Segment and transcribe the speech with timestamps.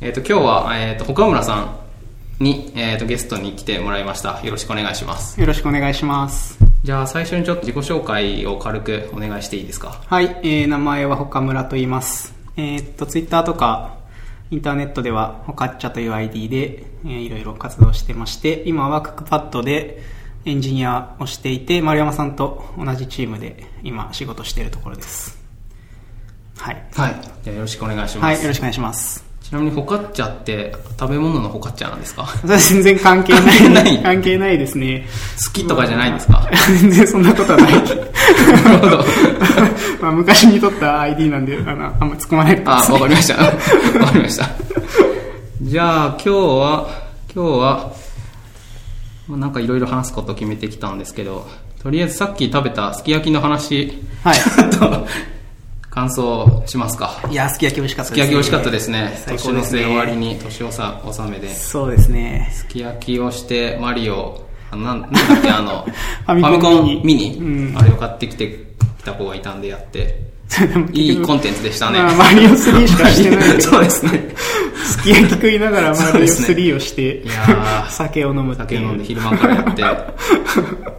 [0.00, 1.78] えっ、と、今日は、えっ、と、岡村さ
[2.38, 4.40] んに、えっ、と、ゲストに来てもらいました。
[4.44, 5.40] よろしくお願いします。
[5.40, 6.58] よろしくお願いします。
[6.82, 10.02] じゃあ、最初にちょっと自己紹介を軽くお願いしていいですか？
[10.06, 12.34] はい、えー、名前は岡村と言います。
[12.58, 13.96] えーっと、ツイッターとか、
[14.50, 20.02] インターネットでは、ホカッチャという ID で、えーいろいろ活動してまして、今はクックパッドで
[20.44, 25.38] エンジニアをしていて、丸山さんと同じチームで今仕事しているところです。
[26.58, 26.86] はい。
[26.94, 27.14] はい。
[27.42, 28.24] じゃあ、よろしくお願いします。
[28.24, 29.25] はい、よろしくお願いします。
[29.48, 32.26] ちなみに、ホカッチャって、食べ物のホカッチャなんですか？
[32.44, 33.42] 全然関係ない。
[33.42, 35.06] 関係ない関係ないですね。
[35.46, 36.48] 好きとかじゃないんですか？
[36.80, 37.72] 全然そんなことはない。
[37.74, 37.80] な
[38.72, 39.04] るほど。
[40.02, 43.34] まあ昔に取った ID なんで、あの、あんま突っ込まないあ、わかりました。
[43.36, 44.48] わかりました。
[45.62, 46.88] じゃあ、今日は、
[47.34, 47.92] 今日は、
[49.28, 51.46] まあなんかいろいろ話すことを決めてきたんですけど、
[51.82, 55.06] とりあえずさっき食べたすき焼きの話、はいちょっと、
[55.96, 57.18] 感想しますか？
[57.30, 59.22] いや、すき焼き美味しかったです、すき焼き美味しかったですね。
[59.26, 59.62] ですね。
[59.64, 61.48] 末終わりに年をさ納めで。
[61.48, 62.52] すそうですね。
[62.68, 65.86] き焼きをして、マリオ、あなんなんだっけ、 あの、
[66.26, 67.42] ファミコンミニう
[67.74, 68.66] んあれを買ってきて
[68.98, 70.20] きた子がいたんでやって、
[70.92, 71.98] いいコンテンツでしたね。
[71.98, 74.34] まあ、マリオ3しかしてない そうですね。
[74.84, 78.76] すき焼き食いながらマリオそうですね3をして、いやー酒を飲む酒。
[78.76, 79.82] 飲んで昼間からやって、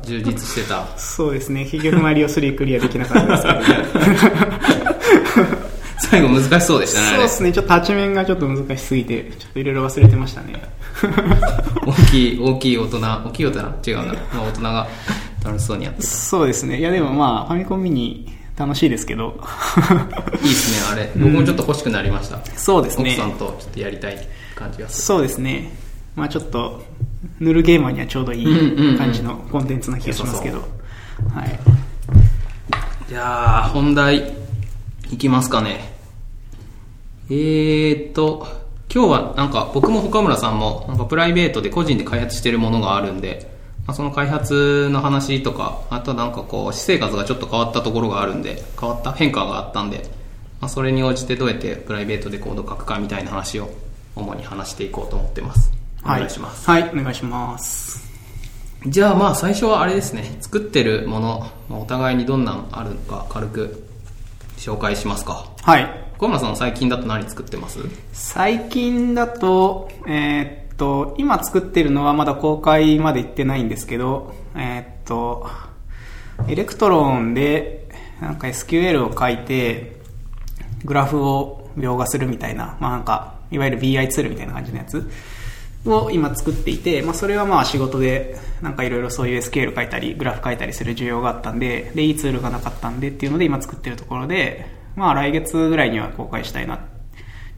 [0.03, 0.86] 充実してた。
[0.98, 1.66] そうですね。
[1.66, 4.87] 結局マリオ3クリアできなかったですけどね。
[6.00, 7.52] 最後難しそうでしたね、そうですね。
[7.52, 10.53] ちょっと立ち面がちょっと難しすぎて、ちょっといろいろ忘れてましたね。
[11.86, 13.92] 大きい、大きい大人、大きい大人？
[13.92, 14.03] 違うな。
[14.34, 14.88] まあ大人が
[15.44, 16.08] 楽しそうにやってた。
[16.08, 16.80] そうですね。
[16.80, 19.39] いやでもまあ、ファミコンミニ楽しいですけど。
[20.44, 21.11] いいですね、あれ。
[21.16, 22.39] 僕もちょっと欲しくなりました。
[22.56, 25.03] そうですね奥さんとちょっとやりたい感じがする。
[25.03, 25.72] そうですね。
[26.16, 26.84] まあちょっと、
[27.39, 30.58] 塗るゲーマーにはちょうどいうんうんうんい感じのコンテンツな気がしますけど。
[31.34, 31.59] はい。
[33.09, 34.34] じゃあ、本題、
[35.11, 35.94] いきますかね。
[37.30, 38.47] えーっと、
[38.94, 43.50] 今日はなんか僕も岡村さんもなんかプライベートで個人で開発してるものがあるんで、
[43.85, 50.09] まあ、その開発の話とか、あとなんかこう、私生活がちょっと変わったところがあるんで、変わった変化があったんで、
[50.59, 53.69] まあ、それに応じてどうやってプライベートでコード書くかみたいな話を
[54.16, 55.72] 主に話していこうと思ってます。
[56.03, 56.69] お願いします。
[56.69, 58.07] はい、お願いします。
[58.85, 63.87] じゃあまあ最初はあれですね作ってるもの、まあお互いにどんなんあるのか軽く
[64.57, 65.47] 紹介しますか。
[65.62, 65.90] はい。
[66.18, 67.79] 小村さん最近だと何作ってます？
[68.12, 75.47] 最近だと、えーっと、今作ってるのはまだ公開まで行ってないんですけど、えーっと、
[76.47, 77.88] Electron で
[78.19, 79.96] なんか SQL を書いて、
[80.84, 85.09] グラフを描画するみたいな、まあなんか、いわゆる BI ツールみたいな感じのやつ
[85.94, 96.80] を今作っていて、まあそれはまあ仕事でなんかいろいろそういう SQL 書いたり、グラフ書いたりする需要があったんで、で、いいツールがなかったんでっていうので今作ってるところで、まあ来月ぐらいには公開したいなっ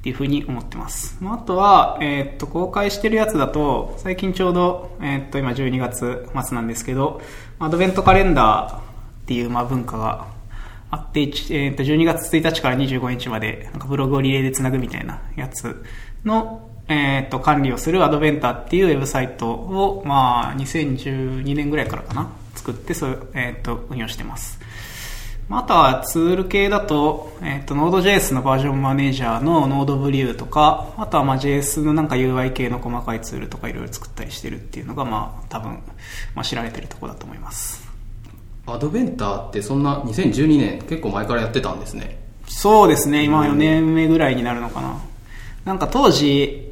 [0.02, 1.18] ていうふうに思ってます。
[1.22, 7.22] まあ、あとは、えっと、公開してるやつだと、最近ちょうど、えっと、今12月末なんですけど、
[7.60, 8.82] アドベントカレンダーっ
[9.26, 10.28] ていう、まあ、文化が
[10.90, 15.84] あって、えーっと、12月1日から25日まで、なんかブログをリレーでつなぐみたいなやつ
[16.24, 24.60] の、えーっと、管理をするアドベンターっていうウェブサイトを、まあ、2012年ぐらいからかな、作って、そう、えーっと、運用してます。
[25.48, 35.72] まああとはツール系だと、えっ、と、Node.js のバージョンマネージャーの Node とか、あとはまあ JS のなんか UI 系の細かいツールとかいろいろ作ったりしてるっていうのが、まあ多分、
[36.36, 37.90] まあ知られてるところだと思います。
[38.68, 45.02] アドベンターってそんな2012年結構前からやってたんですねそうですね、今4年目ぐらいになるのかな。
[45.66, 46.69] なんか当時、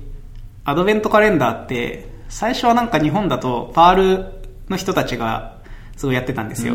[0.67, 4.25] アドベントカレンダーって、最初はなんか日本だとパール
[4.67, 5.59] の人たちが
[5.95, 6.73] すごいやってたんですよ。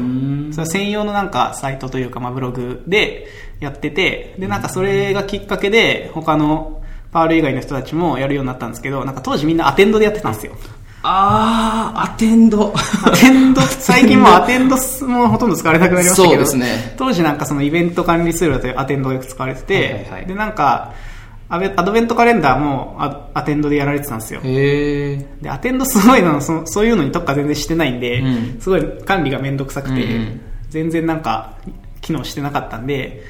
[0.50, 3.28] それは専用のなんかサイトというか、まあ、ブログで
[3.60, 6.82] やってて、で、なんかそれがきっかけで他の
[7.12, 10.54] パール以外の人たちもやるようになったんですけど、なんか当時みんなアテンドでやってたんですよ。
[11.03, 14.76] あー ATND。ATND、最近もう ATND
[15.06, 16.94] もほとんど使われなくなりましたけど、そうですね。
[16.97, 20.26] 当時なんかそのイベント管理ツールだと ATND がよく使われてて、はいはいはい。
[20.26, 20.94] でなんか、
[21.52, 24.41] アベアドベントカレンダーもア ATND でやられてたんですよ。
[24.41, 30.41] で、 ATND すごいのそ、そういうのに特化全然してないんで、うんすごい管理がめんどくさくて、うんうん
[30.71, 31.59] 全然なんか
[32.00, 33.22] 機能してなかったんで、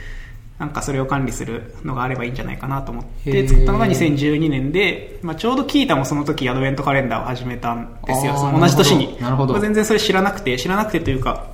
[0.61, 8.35] なんかそれを管理するのがあればいいんじゃないかなと思って作ったのが2012年で、まあ、ちょうど Qiita もその時アドベントカレンダーを始めたんですよ。
[8.57, 9.21] 同じ年に。
[9.21, 11.49] なるほど全然それ知らなくて、知らなくてというか、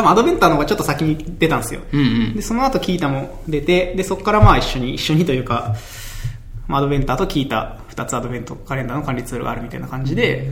[0.00, 1.82] 多分アドベンターの方がちょっと先に出たんですよ。
[1.92, 5.76] うんうんで、その後キータも出て、で、そこからまあ一緒に、一緒にというか、
[6.66, 10.48] まあアドベンターとキータ、二つアドベントカレンダーの管理ツールがあるみたいな感じで、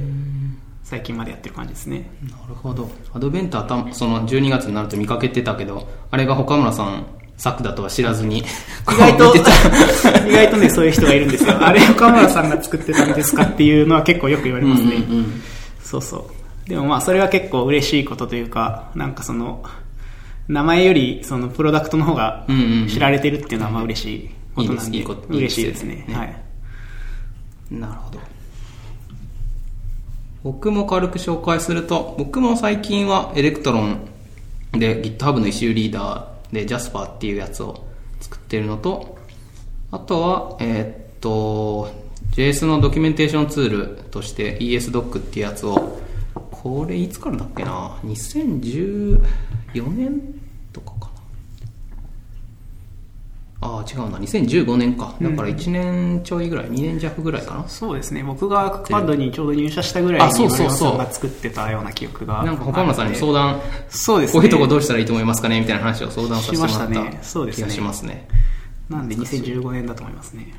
[0.85, 2.11] 最近までやってる感じですね。
[2.31, 7.07] なるほどアドベンターたその12月になると見かけてたけどあれが岡村さん
[7.37, 8.39] 作だとは知らずに、
[8.91, 11.57] 意外と、意外とね、そういう人がいるんですよ。
[11.61, 14.97] あれ、岡村さんが作ってたんですかっていうのは結構よく言われますね。
[14.97, 15.43] うんうんうん
[15.89, 16.38] そうそう。
[16.69, 19.65] でもまあ、それは結構嬉しいことというか、なんかその、
[20.49, 22.47] 名前より、その、プロダクトの方が
[22.89, 26.07] 知られてるっていうのはまあ嬉しいことなんで、嬉しいですね。
[26.11, 26.37] はい。
[27.71, 28.19] なるほど。
[30.45, 34.09] 僕も軽く紹介すると、僕も最近は Electron
[34.73, 37.87] で GitHub の issue reader で Jasper っていうやつを
[38.21, 39.19] 作ってるのと、
[39.91, 41.93] あとは、えーっと、
[42.33, 46.01] JS のドキュメンテーションツールとして ESDoc っていうやつを、
[46.63, 49.21] これいつからだっけな ?2014
[49.91, 50.21] 年
[50.73, 51.09] とかかな
[53.61, 54.19] ああ、違うな。
[54.19, 55.15] 2015年か。
[55.21, 57.69] だから1年ちょいぐらい、2年弱ぐらいかな。
[57.69, 58.23] そうですね。
[58.25, 62.43] 僕がクックパッドにちょうど入社したぐらいあに、そうそうそうが作ってたような記憶が。
[62.43, 64.33] なんか岡村さんにも相談、そうですね。
[64.33, 65.61] こういうとこどうしたらいいと思いますかね？
[65.61, 68.29] みたいな話を相談させてもらっしましたねそうですねた気がしますね。
[68.89, 70.55] なんで2015年だと思いますね。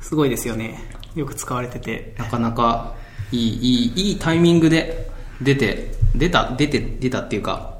[0.00, 0.78] すごいですよね。
[1.14, 2.14] よく使われてて。
[2.18, 2.94] なかなか
[3.32, 5.10] いい、いい、いいタイミングで
[5.40, 7.78] 出て、出た、出て、出たっていうか、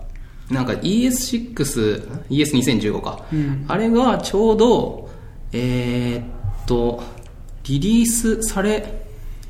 [0.50, 3.25] なんか ES6、ES2015 か。
[3.32, 5.11] うんあれがちょうど、
[5.52, 7.02] えーっと、
[7.69, 9.02] リリースされ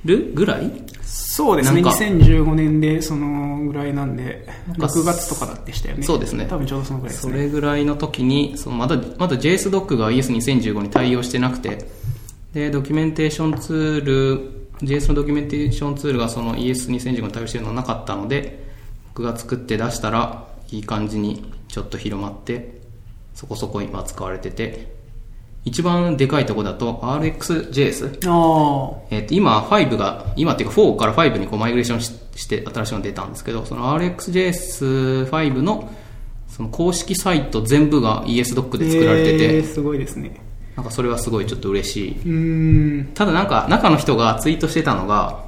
[0.05, 0.71] るぐらい？
[1.03, 1.81] そうですね。
[1.83, 4.47] なんか2015年でそのぐらいなんで、
[4.79, 6.03] か6月とかだってしたよね。
[6.03, 7.33] そうですね多分ちょうどそのぐらいですね。
[7.33, 11.89] それぐらいの時に、そのまだ、まだ JSDoc が ES2015 に対応してなくて、
[12.53, 18.65] で、ドキュメンテーションツール、JS のドキュメンテーションツールがその ES2015 に対応してるのはなかったので、
[19.09, 22.81] 僕が作って出したら、いい感じにちょっと広まって、
[23.35, 25.01] そこそこ今使われてて、
[25.65, 28.21] 一番でかいとこだと RxJS。
[28.27, 35.93] あえっと今5が、今っていうか4から5にこうマイグレーションしして新しいのが出たんですけど、その RxJS5 の
[36.49, 38.79] その公式サイト全部が ESDoc あ。
[38.79, 40.41] で作られてて、えーすごいですね。
[40.81, 43.05] なんかそれはすごいちょっと嬉しい。
[43.13, 45.45] ただなんか中の人がツイートしてたのが、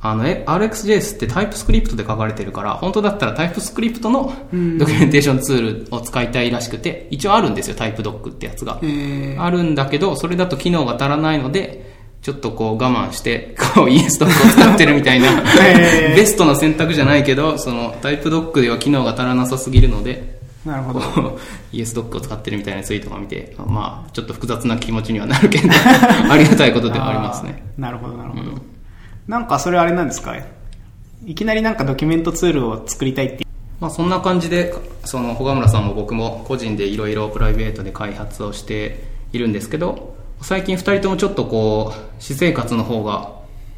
[0.00, 4.32] あの、え RxJS ってタイプスクリプトで書かれてるから、本当だったらタイプスクリプトの
[4.78, 8.80] ドキュメンテーションツールを使いたいらしくて、一応あるんですよ、タイプドックってやつが。
[8.82, 15.40] えー、あるんだけど、それだと機能が足らないので、ちょっとこう我慢して、こう ES ドックを使ってるみたいな、
[16.16, 21.00] ベストな選択じゃないけど、そのタイプドックでは機能が足らなさすぎるので、なるほど。
[21.00, 21.20] こ
[21.72, 25.68] う ES ドックを使ってるみたいなツイートが見て、まあ、ちょっと複雑な気持ちにはなるけど、
[26.30, 27.62] ありがたいことではありますね。
[27.78, 28.42] なるほど、なるほど。
[29.26, 30.34] なんかそれあれなんですか？
[31.26, 33.44] いきなりなんかドキュメントツールを作りたいって
[33.80, 34.74] まあそんな感じで、
[35.04, 43.30] その、小村さんも僕も個人でいろいろプライベートで開発をしているんですけど、最近二人ともちょっとこう、私生活の方が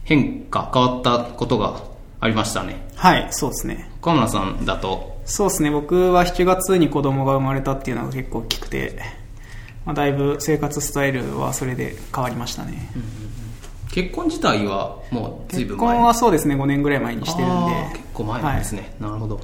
[0.04, 1.82] 変化、変わったことが
[2.20, 2.88] ありましたね。
[2.96, 3.90] はい、そうですね。
[4.00, 8.98] 小村さんだと、そうですね、僕は7月に子供が生まれたっていうのが結構大きくて、
[9.86, 12.90] まあ、だいぶ生活スタイルはそれで変わりましたね。
[13.92, 15.96] 結婚自体はもう随結分前？
[15.96, 17.90] 婚はそうですね、5年ぐらい前にしてるんで。
[17.92, 19.40] 結構前なんですね、なるほど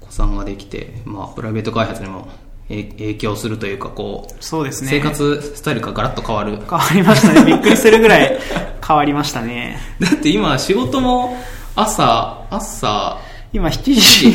[0.00, 2.28] お子さんができて、まあ、プライベート開発にも
[2.68, 4.90] え影響するというかこうそうですね。
[4.90, 7.44] 生活スタイルがガラッと変わる変わりましたね。
[7.44, 8.38] びっくりするぐらい
[8.86, 9.78] 変わりましたね。
[10.00, 11.36] だって今仕事も
[11.74, 13.18] 朝朝
[13.52, 14.28] 今7時、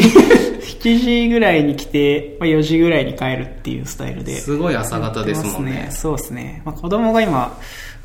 [0.83, 4.35] 7時ぐらいに来て、まあ、4時ぐらいに帰るっていうスタイルで。
[4.39, 6.61] すごい朝方ですもんねそうですね。
[6.65, 7.57] まあ、子供が今、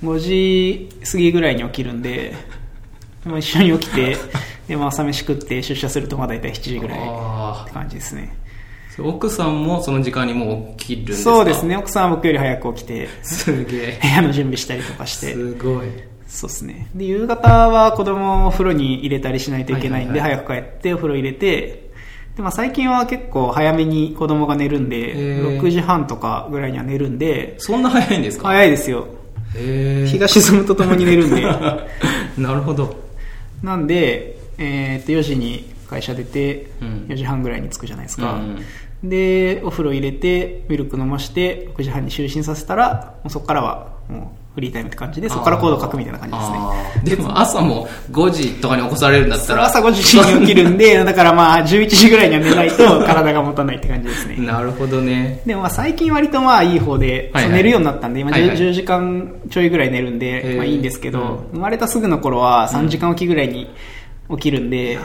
[0.04, 2.34] 5時過ぎぐらいに起きるんで、
[3.24, 4.16] まあ、一緒に起きて、
[4.68, 8.34] で、まあ、朝飯食って出社するとまあ大体7時ぐらいってあ感じですね。
[8.96, 11.30] ー奥さんもその時間にもう起きるんですか？
[11.30, 11.76] そうですね。
[11.76, 15.32] 奥さんは僕より早く起きて、すげえ部屋の準備したりとかして。
[15.34, 15.86] すごい
[16.36, 16.88] そうですね。
[16.94, 21.90] で、夕方は子供をお風呂に入れたりしないといけないんで、はい早く帰ってお風呂入れて、
[22.36, 24.96] で、まあ最近は結構早めに子供が寝るんで、
[25.38, 28.48] へー6時半とかぐらいには寝るんで、そんな早いんですか？
[28.48, 29.06] 早いですよ。
[29.54, 31.42] 日が沈むとともに寝るんで。
[32.36, 32.94] なるほど
[33.62, 38.34] なんで、えーっと、4時に会社出て、うん4時半ぐらいに着くじゃないですか。
[38.34, 38.58] うん
[39.04, 47.16] で、お風呂入れて、ミルク飲まして、6時半に就寝させたら、もうそこからは、もうフリータイムって感じで、そこからコード書くみたいな感じですね。
[47.16, 49.64] でも朝も5時とかに起こされるんだったら。
[49.66, 54.36] 朝5時に起きるんで、 だからまあ11時ぐらいには寝ないと体が持たないって感じですね。
[54.38, 55.42] なるほどね。
[55.44, 57.52] でもまあ最近割とまあいい方で、はいはい。
[57.52, 58.56] 寝るようになったんで、今 10,、はいはい。
[58.56, 60.56] 10時間ちょいぐらい寝るんへで、ー。
[60.56, 61.26] まあいいんですけど、うん。
[61.52, 63.68] 生まれたすぐの頃は3時間起きぐらいに
[64.30, 64.98] 起きるんで、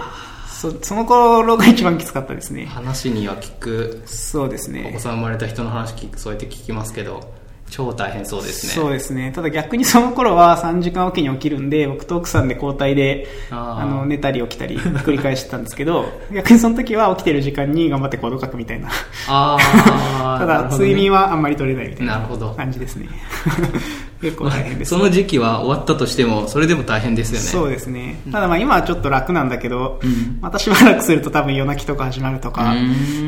[0.47, 2.67] そその頃が一番きつかったですね。
[2.67, 4.01] 話には聞く。
[4.05, 4.85] そうですね。
[4.91, 4.99] お子。
[5.01, 7.40] さん生まれた人の話聞くそうやって聞きますけど
[7.71, 8.73] 超大変そうですね。
[8.73, 9.31] そうですね。
[9.33, 18.89] ただ逆にその頃は3時間おきに起きるんで、僕と奥さんで交代で、あの、寝たり起きたり繰り返してたんですけど、 逆にその時は起きてる時間に頑張ってコード書くみたいな。
[19.29, 20.37] ああ。
[20.37, 23.07] ただ、睡眠はあんまり取れないみたいな感じですね。
[24.21, 24.89] 結構大変です。
[24.89, 27.45] その時期は終わったとしても、それでも大変ですよね。
[27.47, 28.21] そうですね。
[28.31, 30.37] ただまあ今はちょっと楽なんだけど、うん。
[30.39, 32.75] またしばらくすると多分夜泣きとか始まるとか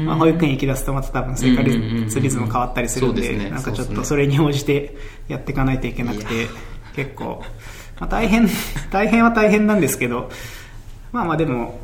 [0.05, 3.49] まあ保育園行き出すとまた多分生活リズム変わったりするんで、ですね。
[3.49, 4.95] なんかちょっとそれに応じて
[5.27, 6.47] やっていかないといけなくいて、
[6.95, 7.41] 結構、
[7.99, 8.47] まあ大変、
[8.91, 10.29] 大変は大変なんですけど、
[11.11, 11.79] まあまあでも、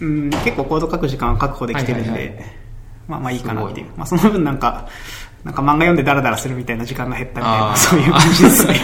[0.00, 2.44] うん、結構コード書く時間は確保できてるんで、はいはいはい。
[3.08, 3.86] まあまあいいかなっていう。
[3.86, 3.92] す。
[3.96, 4.88] まあその分なんか、
[5.44, 8.80] なんか漫画読んでダラダラするみたいな時間が減ったみたいな、そういう感じですね。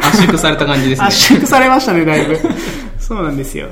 [0.00, 1.06] 圧縮された感じですね。
[1.08, 2.38] 圧縮されましたね、だいぶ。
[3.00, 3.68] そうなんですよ。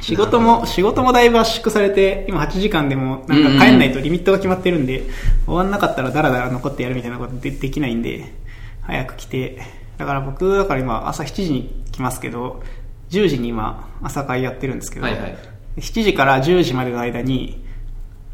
[0.00, 5.04] 仕事も、仕事もだいぶ圧縮されて、今8時間でも、なんか帰んないとリミットが決まってるんで、
[5.46, 8.34] 終わんなかったらダラダラ残ってやるみたいなことでできないんで、
[8.82, 9.62] 早く来て、
[9.96, 12.62] だから僕、だから今朝7時に来ますけど、
[13.10, 15.36] 10時に今朝会やってるんですけど、はいはい
[15.76, 17.64] 7時から10時までの間に、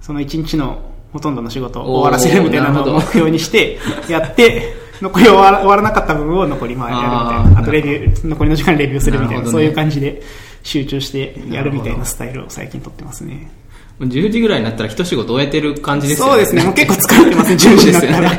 [0.03, 7.09] その1日のほとんどの仕事を終わらせるみたいなのを目標にして、やって、残り終わら終わらなかった部分を残りまあやるみ
[7.45, 7.61] たいな。
[7.61, 10.23] あとレビュー、残りの時間にレビューするみたいな、ねそういう感じで
[10.63, 13.51] 集中してやるみたいなスタイルを最近取ってますね。
[13.99, 16.33] 10時ぐらいになったら一仕事終えてる感じですよね。
[16.33, 18.33] そうですね、もう結構疲れてますね、 10時になったら。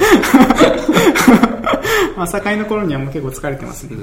[2.18, 3.96] まあ、 境の頃にはもう結構疲れてますね。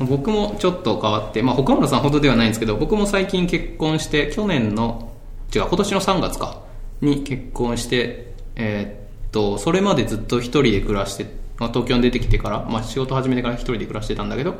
[0.00, 5.12] 僕もちょっと変わって、まあ、他村さんほどではないんですけど、僕も最近結婚して、去年の、
[5.54, 6.62] 違う、今年の3月か、
[7.00, 11.26] に結婚して、えーっと、それまでずっと一人で暮らして、
[11.58, 14.56] まあ、東京に出てきてから、まあ、仕事始めてから一人で暮らしてたんだけど、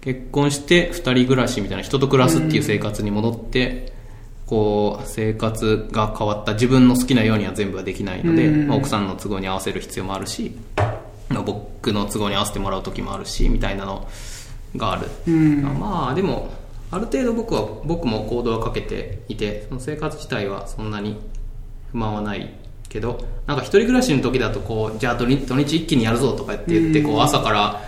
[0.00, 3.92] 結婚して二人暮らしみたいな人と暮らすっていう生活に戻って、
[4.46, 8.68] こう、生活が変わった自分の好きなようには全部はできないので、うん。
[8.68, 10.54] まあ、奥さんの都合に合わせる必要もあるし、
[11.28, 14.06] まあ僕の都合に合わせてもらう時もあるしみたいなの
[14.76, 15.62] がある、うん。
[15.62, 16.50] まあでも
[16.90, 21.16] ある程度僕は僕も行動はかけていてその生活自体はそんなに
[21.90, 22.52] 不満はない
[22.88, 27.80] けどなんか一人暮らしの時だとこうじゃあ土日土日一気にやるぞとかって言ってこう朝から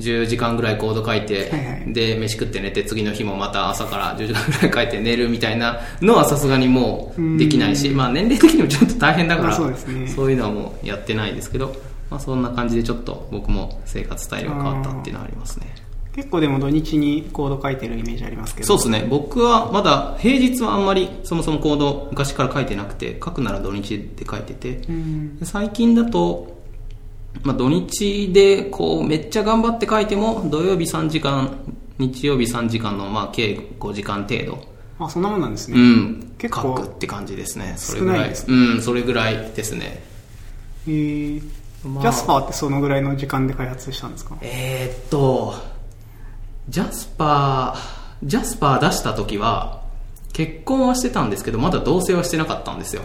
[0.00, 1.92] 10時間ぐらいコード書いて、はいはい。
[1.92, 10.08] で飯食って寝て次の日もまた朝から10時間ぐらい書いて寝るみたいなのはさすがにもうできないし、まあ年齢的にもちょっと大変だから、まあそうね。
[10.08, 11.76] そういうのはもうやってないですけど、
[12.10, 15.83] まあ、そんな感じでちょっと僕も生活スタイルが変わったっていうのはありますね
[16.14, 18.66] 結構でも土日にコード書いてるイメージありますけど。
[18.66, 19.06] そうですね。
[19.08, 24.76] 僕はまだ平日はあんまりそもそもコード昔から書いてなくて書くなら土日で書いてて。
[24.88, 25.38] うん。
[25.38, 26.56] で最近だと、
[27.42, 31.56] まあ、土日でこうめっちゃ頑張って書いても土曜日3時間
[31.98, 34.64] 日曜日3時間のまあ計5時間程度。
[35.00, 35.76] あ、そんなもんなんですね。
[35.76, 36.34] うん。
[36.38, 37.74] 結構書くって感じですね。
[37.76, 38.28] それぐらい。
[38.28, 40.04] ですうんそれぐらいですね。
[40.86, 41.42] えー
[41.88, 42.02] まあ。
[42.02, 44.36] ジャスパーってそのぐらいの時間で開発したんですか？
[44.40, 45.54] えーっと、
[46.68, 49.82] ジャスパー、ジャスパー出した時は、
[50.32, 53.02] 結婚はしてたんですけど、まだ同棲はしてなかったんですよ。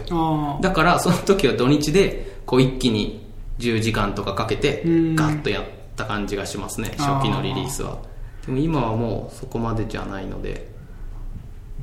[0.60, 3.26] だから、その時は土日で、こう一気に
[3.58, 5.64] 10時間とかかけてうん、ガッとやっ
[5.94, 7.98] た感じがしますね、初期のリリースは。
[8.46, 10.68] でも今はもうそこまでじゃないので、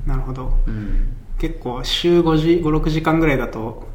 [0.06, 0.52] なるほど。
[0.66, 3.88] うん、結構週5時、5、6時間ぐらいだと、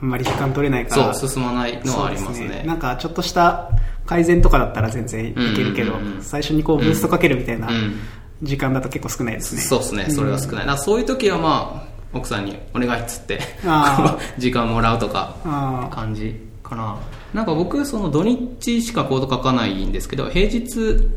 [0.00, 1.14] あんまり時間取れないから。
[1.14, 2.64] そう、進まないのはありますそうでね。
[2.66, 3.70] なんかちょっとした
[4.06, 8.00] 改善とかだったら全然いけるけどうんうんうんう、ん最初にこうブーストかけるみたいなうん
[8.42, 9.60] 時間だと結構少ないですね。
[9.60, 10.56] そうですね、それが少ない。
[10.56, 15.34] だからそういう時はまあ、奥さんにお願いっつってあ、 時間もらうとか。
[15.90, 16.96] 感じかな
[17.32, 21.08] なんか僕その土日しかコード書かないんですけど平日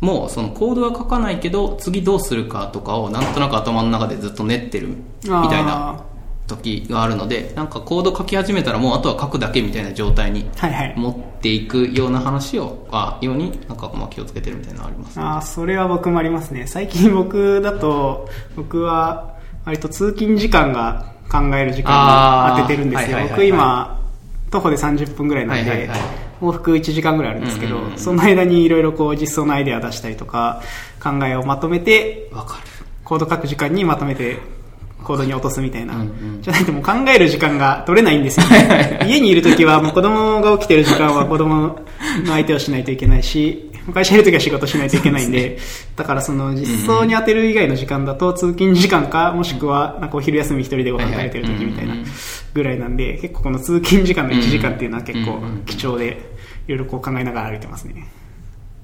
[0.00, 6.02] もそのコードは書かないけど次どうするかとかをなんとなく頭の中でずっと練ってるみたいな
[6.48, 10.48] 時があるのでなんかコード書き始めたらもうあとは書くだけみたいな状態に。
[10.96, 16.66] 持っていくような話をあようになんかまあ気をつけてるみたいなのありますああ、それは僕もありますね。
[16.66, 23.18] 最近僕だと、僕は割と通勤時間が考える時間に当ててるんですよ。
[23.18, 24.00] あーはいはいはいはい僕今、
[24.50, 25.98] 徒歩で30分ぐらいなんで、はいはいはい
[26.40, 30.62] 往復1時間ぐらいあるんですけど、うんうんうんその間にいろいろこう実装のアイデア出したりとか、
[31.02, 32.62] 考えをまとめて、わかる
[33.04, 34.38] コード書く時間にまとめて、
[35.08, 35.94] コードに落とすみたいな。
[35.94, 36.42] うんうん。
[36.42, 39.00] じゃないともう考える時間が取れないんですよ、ね。
[39.08, 41.80] 家にいるときはもう子供が起きてる時間は子供の
[42.26, 45.58] 相手をしないといけないし、会社にいるときは仕事しないといけないんで、
[45.96, 51.96] だからその実装に当てる以外の時間だと通勤時間か、もしくはなんかお昼休み一人でご飯食べてるときみたいな
[52.52, 56.18] ぐらいなんで、結構この通勤時間の1時間っていうのは結構貴重で、
[56.66, 58.06] いろいろこう考えながら歩いてますね。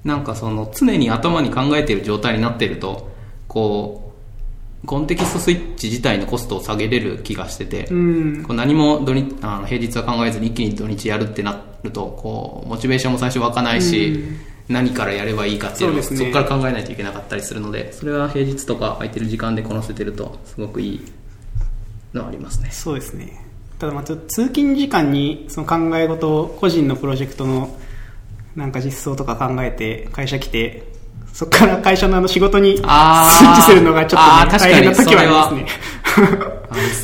[0.03, 3.09] なんかその常に頭に考えている状態になっていると
[3.47, 4.04] こう
[4.85, 8.43] コンテキストスイッチ自体のコストを下げれる気がしてて、うん。
[8.43, 14.23] こう何も土日あの平日は考えずに一気に土日やるってなるとこうモチベーションも最初湧かないし、
[14.67, 21.11] 何からやればいいかっていうのをそ,、そうですねこから考えないといけなかったりするのでそれは平日とか空いてる時間でこなせてるとすごくいい
[22.13, 23.45] のはありますねそうですね。
[23.77, 27.77] ただまあちょっと通勤時間にその考え事を個人のプロジェクトの
[28.55, 30.83] なんか実装とか考えて会社来て、
[31.35, 35.67] そこから会社のあの仕事にスイッチするのがちょっと、ね、大変な時はありますね。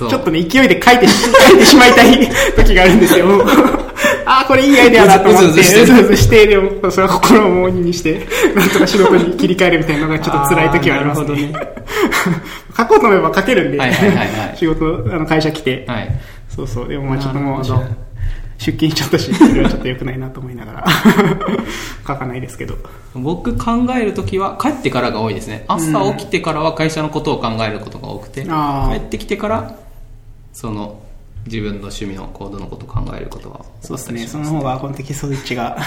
[0.10, 3.28] ちょっとね、勢いで書いてし、書いてしまいたい 時があるんですよ。
[4.26, 11.28] ああ、これいいアイデアだと思って、うずうずしてでも、それは心を重荷にして、なんとか仕事に切り替えるみたいなのがちょっと辛い時はありますね。
[11.28, 11.60] あーな
[12.78, 14.56] 書こうと思えば書けるんで、はいはいはいはい。
[14.56, 16.10] 仕事、あの、会社来て、はい。
[16.56, 17.66] そうそう、でもまあちょっともう
[18.62, 20.86] 出勤しちゃったし、それはちょっと良くないなと思いながら、
[22.08, 22.75] 書かないですけど。
[23.15, 25.65] 僕考えるときは帰ってからが多いですね。
[25.68, 28.50] 朝起きてからは会社のことを考えることが多くて、帰
[28.98, 29.75] ってきてから
[30.53, 31.00] その
[31.46, 35.77] 自分の趣味のコードのことを考えることがそうですね、その方がコンテキストッチが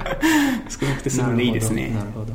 [0.70, 1.90] 少なくて済むんでいいですね。
[1.90, 2.32] なるほど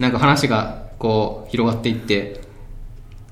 [0.00, 2.40] なんか話がこう広がっていって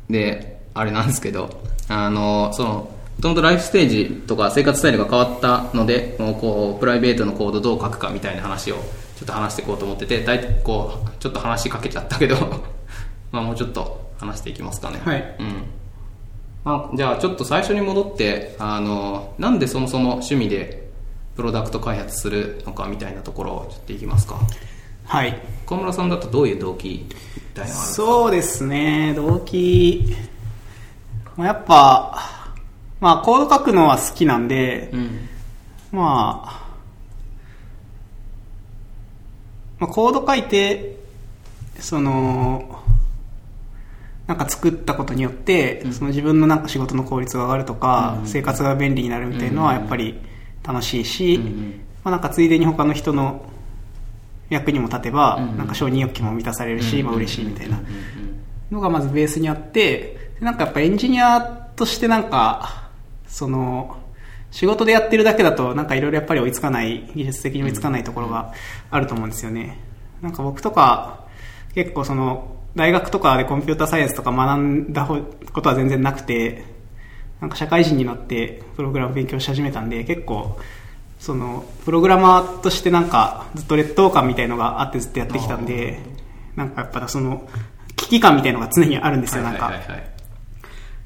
[0.08, 1.50] であれなんですけど
[1.88, 8.76] あのそのもともとライフステージとか生活スタイルが変わったのでもうこうプライベートのコードどう書くかみたいな話を
[9.16, 12.36] ちょっと話していこうと思ってて大体こうちょっと話しかけちゃったけど
[13.32, 15.00] まあもうちょっと話していきますかね。
[15.04, 15.36] はい。
[15.38, 15.64] うん。
[16.64, 20.88] まあ、じゃあちょっと最初に戻ってあのなんでそもそも趣味で
[21.36, 24.40] プロダクト開発するのかみたいなところをちょっといきますか。
[25.04, 25.40] はい。
[25.66, 30.14] 小村さんだとどういう動機みたいなのがあるそうですね、動機、
[31.36, 32.37] まあ、やっぱ、
[33.00, 35.28] まあ、コード書くのは好きなんで、うん。
[35.92, 36.68] まあ、
[39.78, 40.96] まあ、コード書いて、
[41.78, 42.82] その、
[44.26, 50.18] なんか作ったことによって、その自分のなんか仕事の効率が上がるとか、生活が便利になるみたいのはやっぱり
[50.62, 51.80] 楽しいし、うんうん。
[52.04, 53.46] まあ、なんかついでに他の人の
[54.50, 55.48] 役にも立てば、うん。
[55.50, 57.78] うんなんか承認欲求も満たされるし、まあ嬉しいみたいな。
[57.78, 57.84] うん。
[57.84, 57.92] うん。
[58.70, 62.87] のがまずベースにあって、でなんかやっぱエンジニアとしてなんか、
[63.28, 63.96] その、
[64.50, 68.52] 仕事でやってるだけだとなんかいろいろやっぱり追いつかない、技術的に追いつかないところが
[68.90, 69.78] あると思うんですよね。
[70.22, 71.26] なんか僕とか
[71.74, 76.64] 結構その、大学とかでコンピューターサイエンスとか学んだことは全然なくて、
[77.40, 80.58] なんか社会人になってプログラム勉強し始めたんで結構
[81.20, 86.00] そのプログラマーとしてなんかずっと劣等感みたいのがあってずっとやってきたんで
[86.56, 87.48] なんかやっぱその
[87.96, 89.88] 危機感みたいのが常にあるんですよ、はないんかはいはい。
[89.88, 90.17] はい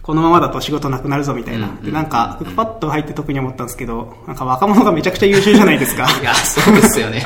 [0.02, 6.08] このままだと仕事なくなるぞみたいな、でなんかクックパッド入って特に思ったんですけどなんか若者がめちゃくちゃ優秀じゃないですか。
[6.20, 7.24] いやそうですよね。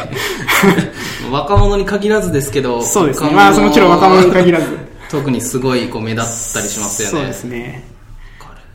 [1.32, 3.30] 若者に限らずですけどそうですね。
[3.30, 4.66] まあもちろん若者に限らず。
[5.08, 7.18] 特にすごいこう目立ったりしますよね。
[7.18, 7.84] そうですね。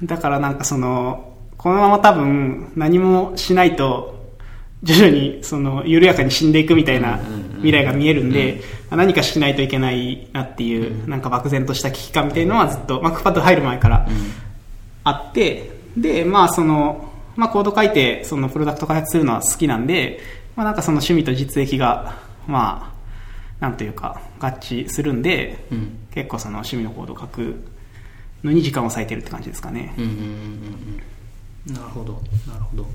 [0.04, 4.20] だからなんかそのこのまま多分何もしないと
[4.82, 7.20] 徐々にその緩やかに死んでいくみたいな
[7.62, 14.08] 未来が見えるんで、何かしないといけないなっていう、なんか漠然とした危機感みたいなのはずっと、マックパッド入る前から
[15.04, 20.20] あって、で、まあその、まあコード書いて、そのプロダクト開発するのは好きなんで、
[20.56, 22.94] まあなんかその趣味と実益が、ま
[23.60, 25.98] あ、なんというか、合致するんで、うん。
[26.14, 27.64] 結構その趣味のコードを書く
[28.44, 29.94] のに時間を割いてるって感じですかね。
[29.98, 30.18] うんうんうん
[31.68, 31.74] うん。
[31.74, 32.14] なるほど
[32.48, 32.86] なるほど。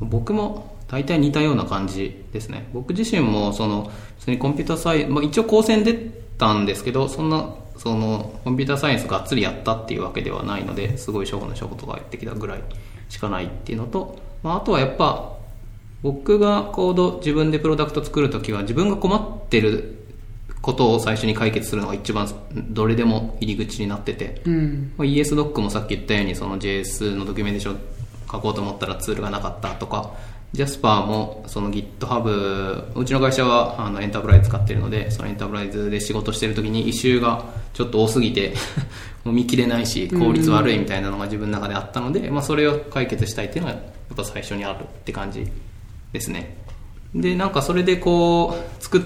[0.00, 5.94] 僕も大体似たような感じですね僕自身もその普通にコンピューターサイエンス、まあ、一応高専出
[6.36, 12.62] たんですけどそんなそのコンピューターサイエンスがっつりやったっていうわけではないのですごい初歩の初歩とかやってきたぐらい
[13.08, 15.32] しかないっていうのと、まあ、あとはやっぱ
[16.02, 19.96] 僕がコード自分でプロダクト作るときは自分が困ってる
[20.60, 24.92] ことを最初に解決するのが一番どれでも入り口になってて、うん。
[24.98, 27.80] まあ ESDoc もさっき言ったようにその JS のドキュメンテーション
[28.30, 30.12] 書こうと思ったらツールがなかったとか
[30.54, 38.54] Jasper もその GitHub うちの会社はあのエンタープライズ使ってるのでそのエンタープライズで仕事してる時に異臭がちょっと多すぎて
[39.24, 45.46] もう見切れないし効率悪いみたいなのが自分の中であったので、まあ、それを解決したいっていうのがやっぱ最初にあるって感じ
[46.12, 46.58] ですね。
[47.14, 49.00] でなんかそれでこう作っ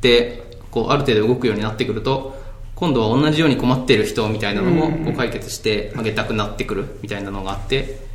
[0.00, 2.36] てこうある程度動くようになってくると
[2.74, 8.07] 今度は同じように困ってる人みたいなのもこう解決してあげたくなってくるみたいなのがあって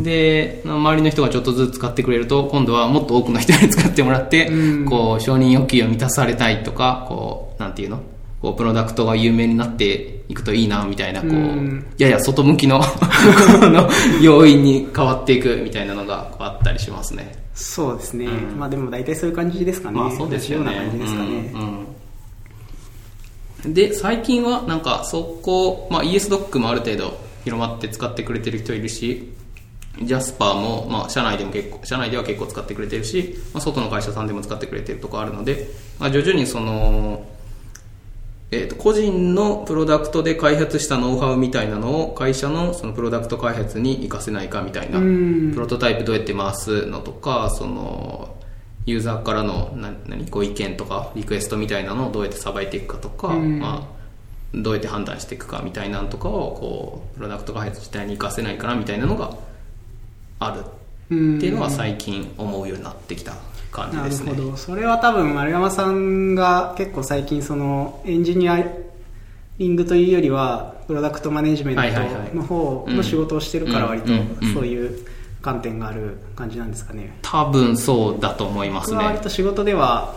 [0.00, 8.00] で周りの人がちょっとずつ使ってくれると今度はもっと多くの人に使ってもらってうんこう承認欲求を満たされたいとかこうなんていうの？
[8.42, 12.80] こうプロダクトが有名になっていくといいなみたいなこううんやや外向きの
[13.60, 13.88] この
[14.20, 17.44] 要因に変わっていくみたいなのがこうあったりしますね。
[17.54, 18.26] そうですね。
[18.26, 19.98] うんまあでも大体そういう感じですかね。
[19.98, 20.74] まあそうですよね。
[20.74, 21.52] ような感じですかね。
[23.66, 29.30] で、最近はなんかそこ、まあ ESDoc もある程度広まって使ってくれてる人いるし、
[30.02, 37.24] ジャスパーも、まあ、社内でも結構、社内では結構使ってくれてるし、まあ、外の会社さんでも使ってくれてるとこあるので、まあ、徐々にその、
[38.50, 48.36] えー、と個人のプロダクトで開発したノウハウみたいなのを会社のそのプロダクト開発に活かせないかみたいなプロトタイプどうやって回すのとかその
[48.86, 50.26] ユーザーからのな何？
[50.26, 59.36] ご意見とかリクエストみたいなのをどうやってさばいていくかとか、まあ、どうやって判断していくかみたいなのとかをこうプロダクト開発自体に活かせないかなみたいなのが
[60.46, 63.34] あるっていうのは最近思うようになってきた
[63.70, 64.32] 感じですね。
[64.32, 64.56] なるほど。
[64.56, 68.64] それは多分丸山さんが結構最近そのエンジニア
[69.58, 71.82] リングというよりはプロダクトマネジメント
[72.36, 74.08] の方の仕事をしてるから割と
[74.52, 75.06] そういう
[75.42, 77.16] 観点がある感じなんですかね。
[77.22, 78.96] 多分そうだと思いますね。
[78.98, 80.16] 割と仕事では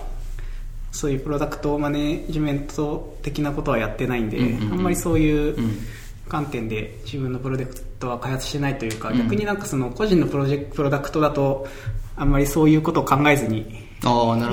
[0.91, 4.39] そういうプロダクトマネジメント的なことはやってないんで、
[4.71, 5.55] あんまりそういう
[6.27, 11.67] 観点で自分のプロダクトは開発してないというか、逆になんかその個人のプロジェクプロダクトだと
[12.15, 13.87] あんまりそういうことを考えずに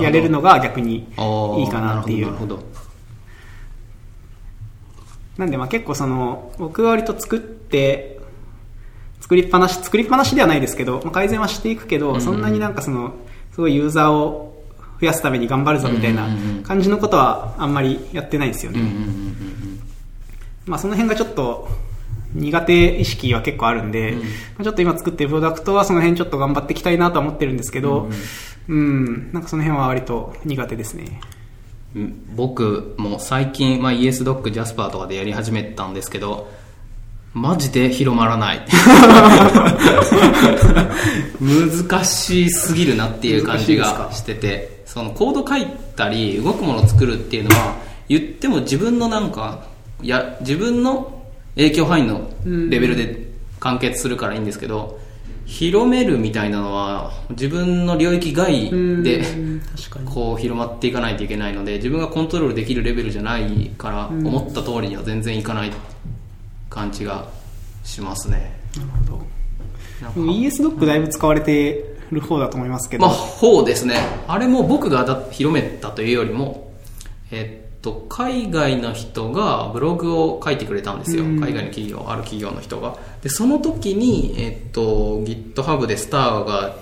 [0.01, 2.33] やれるのが逆にいいかなっていう。
[5.37, 8.19] なんでまあ結構その僕は割と作って
[9.19, 13.13] 作りっぱなし作りっぱなしではないですけど、まあ、改善はしていくけど、そんなになんかその
[13.51, 14.63] すごいユーザーを
[15.01, 16.27] 増やすために頑張るぞみたいな
[16.63, 18.79] 感じのことはあんまりやってないんですよね。
[20.65, 21.67] まあその辺がちょっと
[22.35, 24.17] 苦手意識は結構あるんで、う
[24.61, 28.09] ん、ちょっと今作ってるプロダクトはその辺ちょっと頑張っていきたいなとは思ってるんですけど、
[28.67, 31.21] うん、うん、なんかその辺は割と苦手ですね。
[32.35, 36.51] 僕も最近、まあ、ESDoc、ジャスパーとかでやり始めたんですけど、
[37.33, 38.65] マジで広まらない。
[41.39, 47.75] 難しすぎるなっていう感じがしてて、そのコード書いたり動くものを作るっていうのは、
[48.09, 49.65] 言っても自分のなんか、
[50.01, 51.14] や、自分の
[51.55, 53.27] 影響範囲のレベルで
[53.59, 54.99] 完結するからいいんですけど、
[55.45, 58.71] 広めるみたいなのは自分の領域外
[59.03, 59.23] で
[60.05, 65.71] こう広まっていかないといけないので自分がコントロールできるレベルじゃないから思った通りには全然いかない
[66.69, 67.27] 感じが
[67.83, 68.59] しますね。
[68.75, 69.25] なるほど。
[70.31, 73.05] ES ドックだいぶ使われてる方だと思いますけど。
[73.05, 73.95] まあ方ですね。
[74.27, 76.73] あれも僕が広めたというよりも
[77.31, 82.97] えっと、海外の人がブログを書いてくれたんですよ、海外の企業ある企業の人が。
[83.21, 86.75] でその時に、えっと、GitHub でスターが、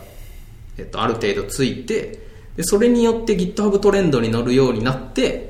[0.77, 2.23] えっと、ある程度ついて
[2.55, 5.49] でそれによって GitHub トレンドに乗るようになって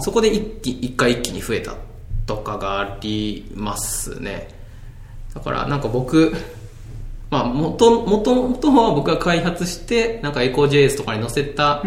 [0.00, 1.74] そこで一気一回一気に増えた
[2.26, 4.48] とかがありますね。
[5.34, 6.32] だからなんか僕
[7.34, 11.82] まあ、もと、もともとは僕が開発して、なんか EcoJS とかに載せた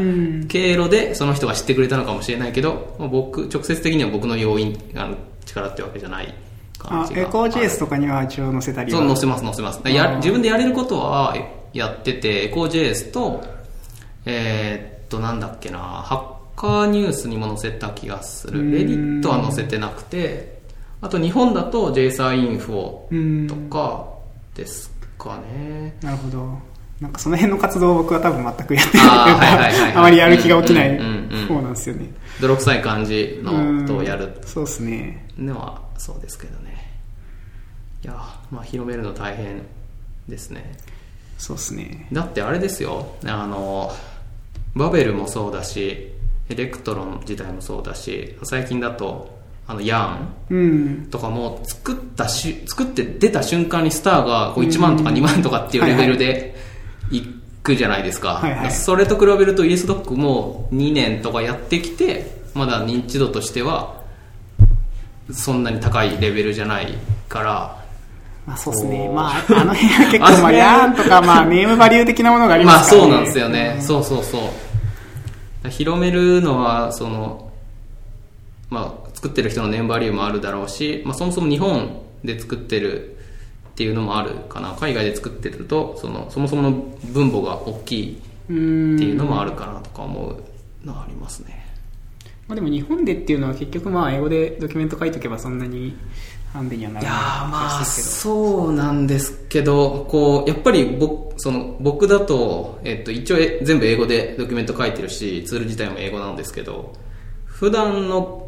[0.49, 6.33] 経路で、その人が知ってくれたのかもしれないけど、まあ、僕、直接的には僕の要因、あの、力ってわけじゃない
[6.77, 7.21] 感じが。
[7.21, 9.81] エコー JS とかには一応載せたりそう、載せます、載せます。
[9.89, 11.33] や自分でやれることは
[11.71, 13.41] やってて、エコー JS と、
[14.25, 18.69] えー、っと、なんだっけな、ハッカーニュースにも載せた気がする。
[18.69, 20.57] レディットは載せてなくて、
[20.99, 24.07] あと日本だと JSA インフォとか
[24.53, 25.95] ですかね。
[26.01, 26.59] なるほど。
[26.99, 29.07] なんかその辺の活動を僕は多分全くやってない。
[29.95, 30.97] あまりやる気が起きない。
[31.47, 32.09] 方なんですよね。
[32.41, 34.39] 泥臭い感じのことをやる。
[34.45, 35.27] そうですね。
[35.37, 36.99] のはそうですけどね。
[38.03, 38.13] いや
[38.51, 39.63] まあ広めるの大変
[40.27, 40.73] ですね。
[41.37, 42.07] そうですね。
[42.11, 43.15] だってあれですよ。
[43.25, 43.91] あの
[44.75, 46.11] バベルもそうだし
[46.49, 49.36] Electron 自体もそうだし最近だと
[49.67, 56.55] あの、 Yarn とかも作ったし、作って出た瞬間にスターがこう1万とか2万とかっていうレベルで
[57.11, 57.21] い
[57.61, 58.35] くじゃないですか。
[58.35, 64.01] はいはい、それと比べると ESDoc も2年とかやってきて、まだ認知度としては
[65.31, 66.93] そんなに高いレベルじゃない
[67.27, 67.85] から、
[68.45, 69.09] まあそうですね。
[69.09, 73.11] まあ、あの辺は結構、まあ、 ヤーンとか、まあ、ネームバリュー的なものがありますからね。
[73.11, 73.75] まあそうなんですよね。
[73.75, 74.37] うん、そうそうそ
[75.65, 75.69] う。
[75.69, 77.51] 広めるのは、その、
[78.69, 83.17] まあ、作ってる人のネームバリューもあるだろうし、まあ、そもそも日本で作ってる
[83.69, 84.75] っていうのもあるかな。
[84.75, 90.43] 海外で作ってるとそのそもそもの分母が大きいっていうのもあるかなとか思う
[90.85, 91.65] のはありますね。
[92.47, 95.97] まあ、でも日本でっていうのは結局まあ英語でドキュメント書いとけばそんなに
[96.53, 106.93] ハンデにはならないいやまあそうなんですけどこうやっぱり僕その僕だと、えっと、一応全部英語でドキュメント書いてるしツール自体も英語なんですけど
[107.45, 108.46] 普段の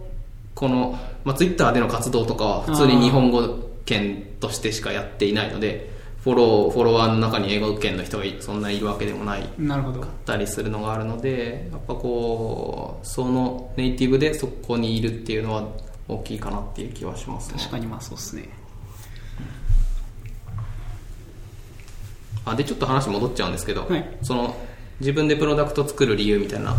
[0.59, 3.47] この、まあ、ツイッターでの活動とかは普通に日本語
[3.85, 10.03] 圏としてしかやっていないので、フフォロー、フォロワーの中に英語圏の人がそんないるわけでもないなるほど。
[10.25, 15.63] たりするのがあるので、やっぱこう、そのネイティブでそこにいるっていうのは
[16.09, 17.55] 大きいかなっていう気はしますね。
[17.57, 18.49] 確かにまあそうですね。
[22.43, 24.57] あでちょっと話戻っちゃうんですけど、はいその
[24.99, 26.75] 自分でプロダクト作る理由みたいな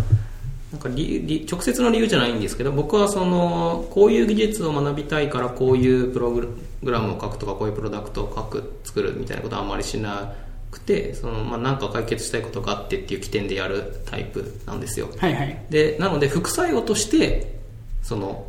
[0.73, 10.33] なんか理理直接の理由じゃないんですけど僕はそのこういう技術を学びたいからこういうプログラムを書くとかこういうプロダクトを書く作るみたいなことはあんまりしな
[10.71, 15.09] くてその、まあ、なんか解決したいことがあってっていう起点でやるタイプなんですよ。
[15.19, 15.67] はいはい。
[15.71, 17.59] でなので副作用として
[18.03, 18.47] その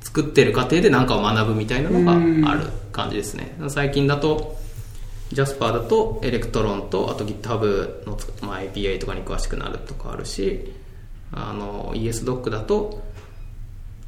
[0.00, 3.54] 作ってる過程で何かを学ぶみたいなのがある感じですね。
[3.68, 4.58] 最近だと
[5.32, 10.72] Jasper だと Electron とあと GitHub の、まあ、API とかに詳しくなるとかあるし
[11.32, 13.02] あの ESDoc だと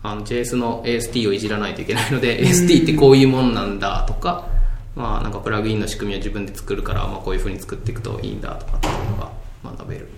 [0.03, 4.49] あの JS の AST をいじらないといけないので AST ってこういうもんなんだとか
[4.97, 9.31] まあなんかプラグインの仕組みを自分で作るから、まあ、こういうふうに作っていくといいんだとかっていうのが
[9.65, 10.09] 学べる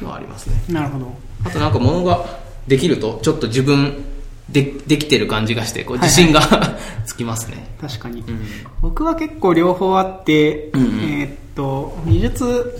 [0.00, 0.56] のはありますね。
[0.68, 1.12] なるほど。
[1.44, 2.24] あとなんか物が
[2.68, 4.04] できるとちょっと自分
[4.48, 6.40] でできてる感じがしてこう自信が、
[7.06, 7.74] つきますね。
[7.80, 8.20] 確かに。
[8.20, 8.40] うん。
[8.82, 10.86] 僕は結構両方あって、うんうん。
[10.86, 12.78] えーっと、技術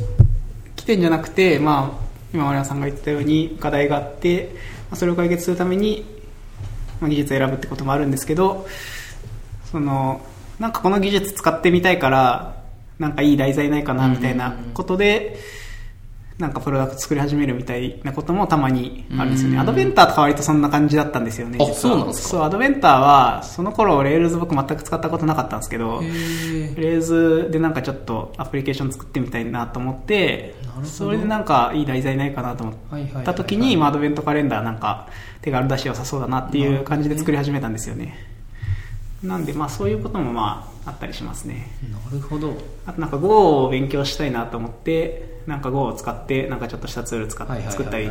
[0.76, 2.03] 起点じゃなくて、まあ、
[2.34, 4.50] 今丸山さんが言ってたように課題があって、
[4.90, 6.04] まあそれを解決するために、
[7.00, 8.66] まあ、技術を選ぶってこともあるんですけど、
[9.70, 10.20] その、
[10.58, 12.56] なんかこの技術使ってみたいから、
[12.98, 15.38] なんかいい題材ないかなみたいなことで、
[16.38, 19.54] なんかプロダクト作り始めるみたいなこともたまにあるんですよね。
[19.54, 21.58] うん Adventar とか割とそんな感じだったんですよね。
[21.60, 22.28] あそうなんですか？
[22.30, 35.08] そう、 Adventar は、その頃、 Rails 僕全く使ったことなかったんですけど、 Rails でなんかちょっとアプリケーション作ってみたいなと思ってそれでなんかいい題材ないかなと思った時に、まあ、アドベントカレンダーなんか
[35.40, 38.18] 手軽だし良さそうだなっていう感じで作り始めたんですよね。
[39.22, 41.70] なんでまあそういうこともまああったりしますね。
[41.92, 42.56] なるほど。
[42.86, 47.84] あとなんか Go を勉強したいなと思ってなんか Go を使ってなんかちょっとしたツール使っはいはいはいはい。
[47.84, 48.10] 作ったり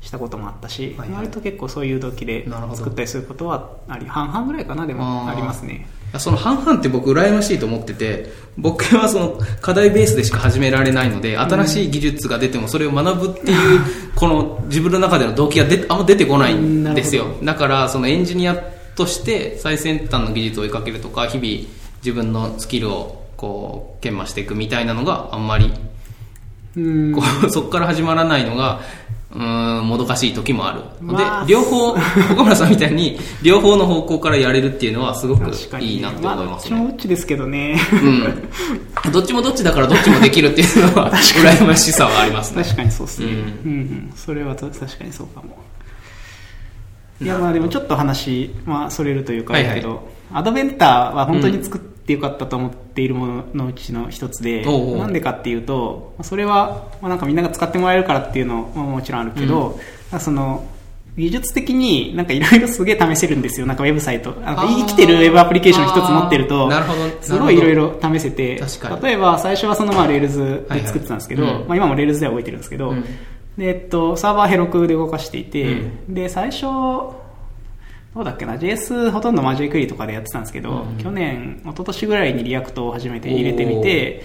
[0.00, 1.18] したこともあったし、はいはい。
[1.18, 5.88] 割と結構そういう動機で作ったりすることはあり半々ぐらいかなでもありますね。
[6.18, 13.80] その半々って僕羨ましいと思ってて僕はその課題ベースでしか始められないので新しい技術が出てもそれを学ぶっていう
[14.16, 17.26] この自分の中での動機が出あんま出てこないんですよ。
[17.44, 18.56] だからそのエンジニア
[18.96, 21.68] として最先端の技術を追いかけるとか日々
[21.98, 25.89] 自分のスキルをこう研磨していくみたいなのがあんまりうん
[26.74, 28.80] こう そこから始まらないのが
[29.32, 30.80] うーんもどかしい時もある。
[31.04, 31.44] ので、まあ。
[31.46, 37.78] 両方岡村さんみたいに両方の方向からやれるっていうのはすごくいいなって思いますね、まあ、どっちもどっちですけどね。
[39.06, 42.64] うん、どっちもどっちだからどっちもできるっていうのは 羨ましさはありますね。
[42.64, 44.12] 確かにそうですね、ううんんうん。
[44.16, 45.58] それはと確かにそうかも。
[47.22, 49.98] いやまあでもちょっと話、まあ、それるというかだけど、はい
[50.32, 59.78] Adventar は本当に作ってよかったと思っているもののうちの一つで、なんでかっていうとそれは、まあ、なんかみんなが使ってもらえるからっていうのももちろんあるけど、
[60.10, 60.18] なん。
[60.18, 60.66] かその
[61.16, 63.66] 技術的になんかいろいろすげえ試せるんですよ。
[63.66, 64.30] なんかウェブサイト。
[64.32, 66.70] なんか生きてるウェブアプリケーション一つ持ってると
[67.20, 68.60] すごいいろいろ試せて
[69.02, 71.68] 例えば最初はそのまあ Rails で作ってたんですけど、はいはいうん。
[71.68, 73.02] まあ、今も Rails では動いてるんですけど、うん。
[73.58, 76.66] でえっと、サーバー Heroku で動かしていて、うで最初
[78.14, 80.98] どうだっけな？JS ほとんどマジ q リとかでやってたんですけど、うん。
[80.98, 84.22] 去年一昨年ぐらいに React を初めて入れてみて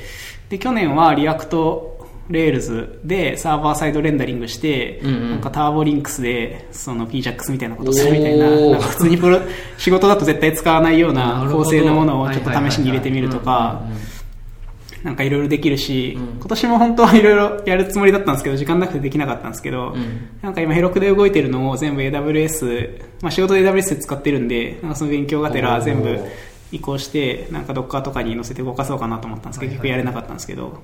[0.50, 1.94] で去年は React
[2.30, 5.32] Rails でサーバーサイドレンダリングして、うんうん。
[5.32, 9.40] なんか Turbolinks でその PJAX みたいなことをするみたいななんか普通にプロ
[9.78, 14.15] 仕事だと絶対使わないような構成のものをちょっと試しに入れてみるとかうんうんうん
[15.06, 16.24] なんかいろいろできるし、うん。
[16.40, 20.30] 今年も本当はいろいろやるつもりだったんですけど、時間なくてできなかったんですけど、うん。
[20.42, 26.20] なんか今ヘロクで動いてるのを全部 AWS、まあ仕事で AWS で使ってるんで、なんかその勉強がてら全部
[26.72, 30.82] 移行して、なんか Docker とかに載せて動かそうかなと思ったんですけど、結局やれなかったんですけど、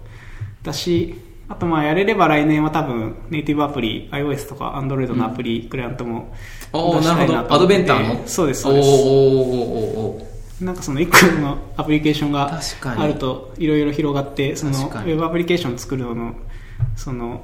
[0.61, 1.15] 私、
[1.49, 6.31] あとまあやれれば来年は多分ネイティブアプリ、iOS とか Android のアプリ、クライアントも
[6.71, 8.27] 出したいなるほどアドベンターの？
[8.27, 8.87] そうです、そうです。
[8.87, 10.30] おーおーおーおー
[10.61, 16.35] なんかその一個のアプリケーションがあるといろいろ広がってそのウェブアプリケーション作るのの
[16.95, 17.43] その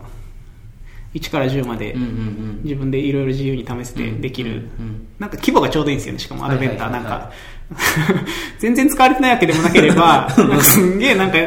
[1.14, 1.96] 1から10まで
[2.64, 4.68] 自分でいろいろ自由に試せてできる、
[5.20, 6.92] なんか規模がちょうどいいんですよねしかもアドベンター。
[6.92, 7.32] ないんか
[8.60, 10.30] 全然使われてないわけでもなければ
[10.62, 11.38] すんげえなんか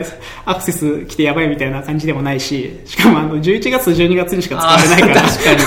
[0.44, 5.22] アクセス来てやばいみたいな感じでもないししかもあの11月と12月にしか使われないから。
[5.22, 5.60] 確かに。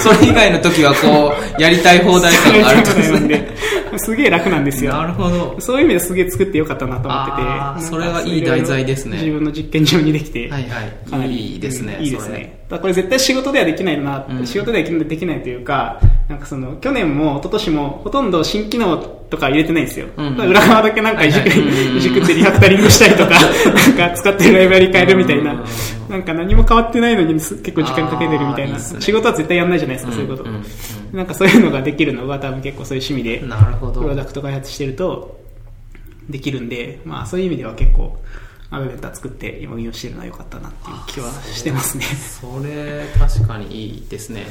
[0.00, 2.80] それ以外の時はこうやりたい放題感がある
[3.20, 3.54] んで、
[3.98, 4.92] すげえ楽なんですよ。
[4.92, 5.56] なるほど。
[5.60, 7.90] そういう意味ですげえ作ってよかったなと思ってて。
[7.90, 9.18] それはいい題材ですね。
[9.18, 11.10] 自分の実験上にできて、はいはい。
[11.10, 12.64] かなりいいですねうんいいですね。
[12.68, 14.46] だこれ絶対仕事ではできないな、うん。
[14.46, 20.06] 仕事ではできないというか、なんかその、去年も一昨年もほとんど新機能とか入れてないんですよ。
[20.16, 21.68] うん裏側だけなんかいじく、はいはい。
[21.88, 23.34] うんいじくってリファクタリングしたりとか、
[23.96, 25.52] なんか使ってるライブラリ変えるみたいな。
[25.52, 25.64] うん、
[26.08, 29.00] なんか何も変わってないのにす結構時間かけてるみたいな、いいね。
[29.00, 30.44] 仕事は絶対やんないじゃないですか、そういうこと。
[30.44, 30.64] んん
[31.12, 34.00] なんかそういうのができるのが多分結構そういう趣味でうん、なるほど。
[34.00, 35.40] プロダクト開発してると
[36.28, 38.16] できるんで、まあそういう意味では結構、
[38.70, 42.04] アドベンター作って今運用してるのは良かったなっていう気はしてますね。
[42.04, 44.46] それ確かにいいですね。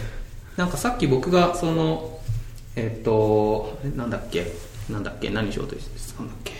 [0.57, 2.19] なんかさっき僕がその
[2.75, 4.51] えっとなんだっけ
[4.89, 5.29] なんだっけ？
[5.29, 6.53] 何しようとしてたんだっけ？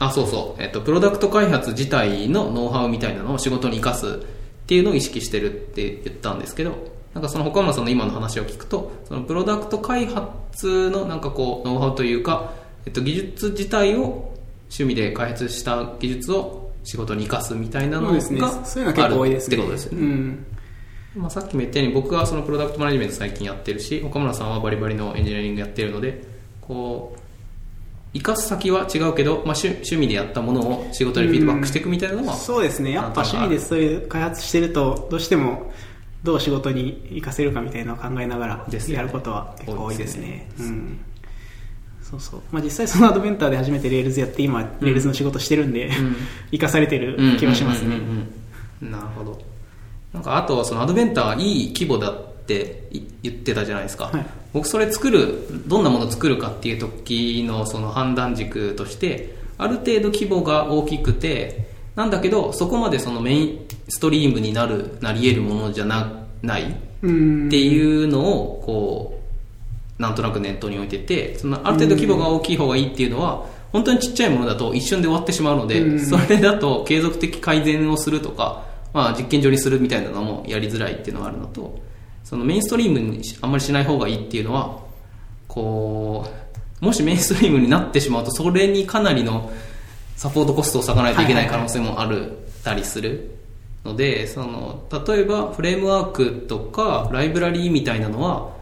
[0.00, 12.52] あそうそう、えっと、プロダクト開発自体のノウハウみたいなのを仕事に生かすっていうのを意識してるって言ったんですけどなんかその岡村さんの今の話を聞くとそのプロダクト開発のなんかこうノウハウというか、
[12.86, 14.34] えっと、技術自体を
[14.70, 18.40] 趣味で開発した技術を仕事に生かすみたいなのがそうですね。
[18.64, 19.56] そういうのは結構多いですね。
[19.56, 20.46] あるってことですよね、うん。
[21.18, 26.24] まあ、さっきも言ったように僕はそのプロダクトマネジメント最近やってるし岡村さんはバリバリのエンジニアリングやってるので
[26.60, 27.18] こう
[28.14, 32.92] 生かす先は違うけど、まあ、趣趣味でやったものを仕事にフィードバックしていくみたいなのはそうですね。
[32.92, 35.70] やっぱ趣味でそういう開発してると、どうしても
[36.22, 40.50] どう仕事に活かせるかみたいなのを考えながらやることは結構多いですね。
[40.58, 41.00] うん。
[42.02, 42.42] そうそう。
[42.50, 45.90] まあ実際その Adventar で初めて Rails やって今、 Rails の仕事してるんで、ん
[46.50, 48.02] 活かされてる気はしますねうん。
[48.02, 48.32] うんうん
[48.82, 49.47] うんなるほど
[50.18, 67.46] なんかあとその Adventar はいい規模だってい言ってたじゃないですか、はい僕それ作るどんなものを作るかっていう時のその判断軸としてある程度規模が大きくてなんだけどそこまでそのメインストリームになるなり得るものじゃなないうん。
[67.48, 69.20] っていうのをこ
[69.98, 81.78] うなんとなく念頭に置いててそのある程度規模が大きい方がいいっていうのは本当にちっちゃいものだと一瞬で終わってしまうのでうんそれだと継続的改善をするとか、まあ、実験上にするみたいなのもやりづらいっていうのがあるのと
[82.24, 84.78] そのメインストリームにあんまりしない方がいいっていうのは
[85.46, 86.26] こ
[86.80, 89.50] うもしメインストリームになってしまうとそれにかなりの
[90.16, 93.38] サポートコストを割かないといけない可能性もあるたりする
[93.84, 98.52] のでその例えばフレームワークとかライブラリーみたいなのは、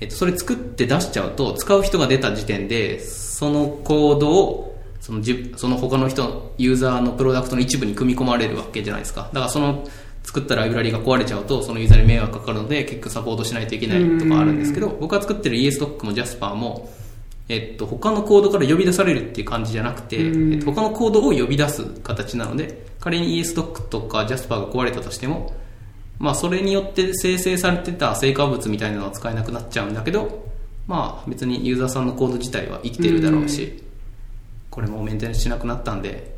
[0.00, 9.28] えっと、それ作って出しちゃうと使う人が出た時点でそのコードをそのじその他の人ユーザーのプロダクトの一部に組み込まれるわけじゃないですか。
[9.32, 9.86] だからその
[10.22, 16.90] 作ったライブラリが壊れちゃうとそのユーザーに迷惑かかるので結局サポートしないといけないとかあるんですけど僕が作ってる ESDoc も Jasper も
[17.48, 20.54] えっと、他のコードから呼び出されるっていう感じじゃなくて、うん。
[20.54, 25.54] えっと、他のコードを呼び出す形なので仮に ESDoc とか Jasper が壊れたとしても、
[26.18, 30.44] まあ、それによって生成されてた成果物みたいなのは使えなくなっちゃうんだけど、
[30.88, 33.80] まあ、別にユーザーさんのコード自体は生きてるだろうし、
[34.76, 36.36] これもメンテナンスしなくなったんで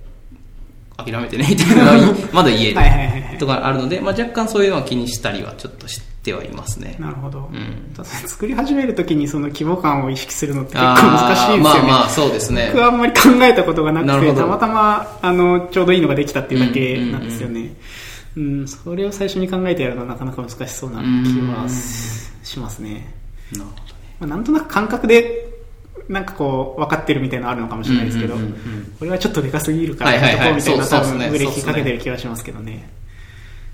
[0.97, 6.95] 諦めてねみたいなのは まだ言えるとかあるので、まあ、若干そういうのは気にしたりはちょっとしてはいますね。
[7.01, 7.41] なるほど。
[7.41, 11.89] んただ作り始めるときにその規模感を意識するのって結構難しいんですよね。
[11.89, 17.75] まあまあそうですね僕はあんまり考えたことがなくて、たまたま、あの、ちょうどいいのができたっていうだけなんですよね。
[18.37, 21.67] うん、それを最初に考えてやるのはなかなか難しそうな気は
[22.45, 23.13] しますね。
[23.51, 25.48] なるほどねまあ、なんとなく感覚で、
[26.09, 28.35] なんかこう、分かってるみたいなのあるのかもしれないですけど、
[28.99, 32.89] これはちょっとでかすぎるから、やっとこうみたいな多分ブレーキかけてる気はしますけどね。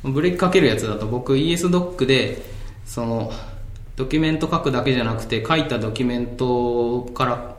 [0.02, 2.42] ブレーキかけるやつだと僕 ESDoc で
[2.84, 3.32] その
[3.96, 7.56] ドキュメント書くだけじゃなくて書いたドキュメントから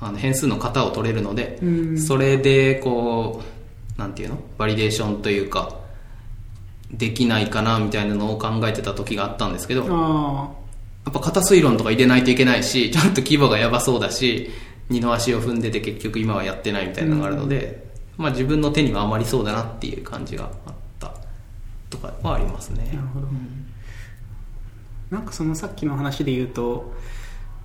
[0.00, 1.98] あの変数の型を取れるので、うん。
[1.98, 3.42] それでこ
[3.96, 4.38] うなんていうの？
[4.56, 5.76] バリデーションというか
[6.90, 9.84] できないかなみたいなのを考えてた時があったんですけど
[11.04, 14.50] やっあぱ型推論とか入れないといけないしちゃんと規模がやばそうだし
[14.88, 17.86] 二の足を踏んでて結局今はやってないみたいなのがあるので、
[18.16, 21.14] まあ、自分の手には余りそうだなっていう感じがあった。
[21.94, 22.90] とかはありますね。
[22.92, 23.26] あ、なるほど。
[25.10, 26.92] なんかそのさっきの話で言うと、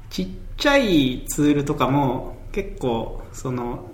[0.10, 3.88] ちっちゃいツールとかも結構、その、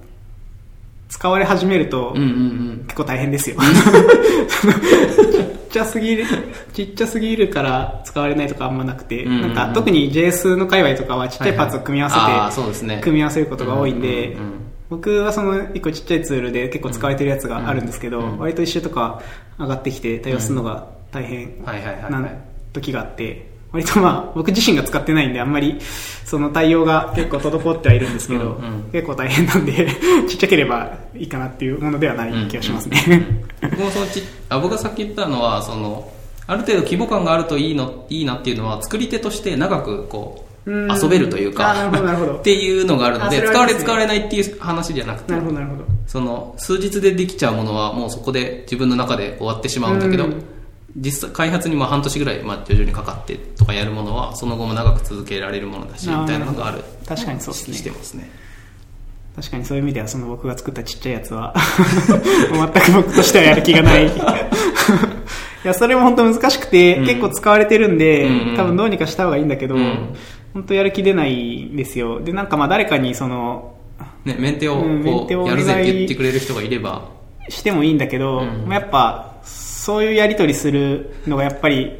[1.15, 2.27] 使われ始めると、うんうんう
[2.73, 2.83] ん。
[2.87, 3.55] 結構大変ですよ。
[3.63, 6.25] ちっちゃすぎる、
[6.73, 12.99] ちっちゃすぎるから使われないとかあんまなくて、なんか特に JS の界隈とかはちっちゃいパーツを組み合わせて、そうですね。
[13.01, 14.35] 組み合わせることが多いんで、
[14.89, 19.21] 僕はその一個ちっちゃいツールで結構使われてるやつがあるんですけど、割と一周とか
[19.57, 22.11] 上がってきて対応するのが大変はいはいはいはい。
[22.11, 22.29] な
[22.73, 25.79] 時があって、割とまあ僕自身が使ってないんであんまり
[26.25, 28.83] その対応が結構滞ってはいるんですけど、うんうん。
[28.91, 29.87] 結構大変なんで
[30.27, 33.45] ちっちゃければいいかなっていうものではない気がしますね。
[33.61, 36.11] 僕もそのちあ僕がさっき言ったのはその
[36.47, 40.91] ある程度規模感があるといいのいいなっていうのは作り手として長くこううん。
[40.91, 41.75] 遊べるというか
[42.39, 45.83] っていうのがあるのであそれは使われ使われないっていう話じゃなくてなるほどなるほど。
[46.07, 50.43] その数日でできちゃうものはもうそこで自分の中で終わってしまうんだけど、うん
[50.95, 56.83] 実際開発にまあ半年ぐらい、まあ、徐々にかかってとかやるものはその後も長く続けられるものだしみたいなのがある。
[57.05, 57.77] 確かにそうですね。
[57.77, 58.29] してますね。
[59.35, 61.53] 確かにそういう意味ではその僕が作ったちっちゃいやつは
[62.73, 64.07] 全く僕としてはやる気がない。
[65.65, 67.05] いやそれも本当難しくて、うん。
[67.05, 70.15] 結構使われてるんで、うんうん多分どうにかした方がいいんだけど、うん。
[70.53, 72.21] 本当やる気出ないんですよ。
[72.21, 73.73] でなんかまあ誰かにその
[74.23, 77.09] ねメンテをこテをお願いうやるぜって言ってくれる人がいれば。
[77.49, 78.65] してもいいんだけど、うん。
[78.67, 79.34] まあやっぱ
[79.85, 81.91] そういうやり取りするのがやっぱり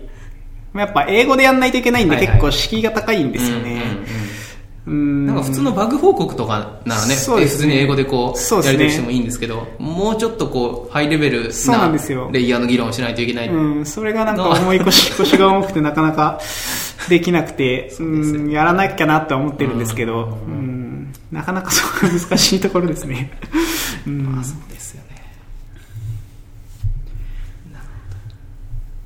[0.74, 2.36] まあやっぱ英語でやんないといけないんで、はいはい。
[2.36, 4.16] 結構敷居が高いんですよね、うん
[4.88, 7.58] うんなんか普通のバグ報告とかならね、そうですね。
[7.58, 8.68] 普通に英語でこう、そうね。
[8.68, 12.30] やり取りしてもいいんですけど、もうちょっとこう、ハイレベルそうななんですよ。
[12.32, 13.50] レイヤーの議論をしないといけない。
[13.50, 16.40] うん、それがなんか重い腰腰が重くてなかなか
[17.10, 23.32] できなくて、うん、やらなきゃなって思ってるんですけど、うん、なかなかそこが難しいところですね。
[24.06, 24.22] うん。
[24.22, 25.16] まあそうですよね。
[27.74, 28.26] なるほど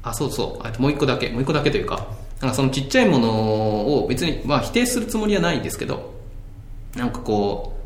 [0.03, 0.67] あ、そうそう。
[0.67, 2.07] あともう一個だけ、もう一個だけというか、
[2.41, 3.29] なんかそのちっちゃいもの
[3.97, 6.13] を別に、まあ否定するつもりはないんですけど、
[6.95, 7.77] なんかこ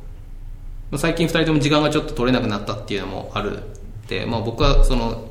[0.91, 3.59] う、最近二人とも時間がちょっと取れなくなったっていうのもある
[4.07, 5.30] で、まあ僕はその、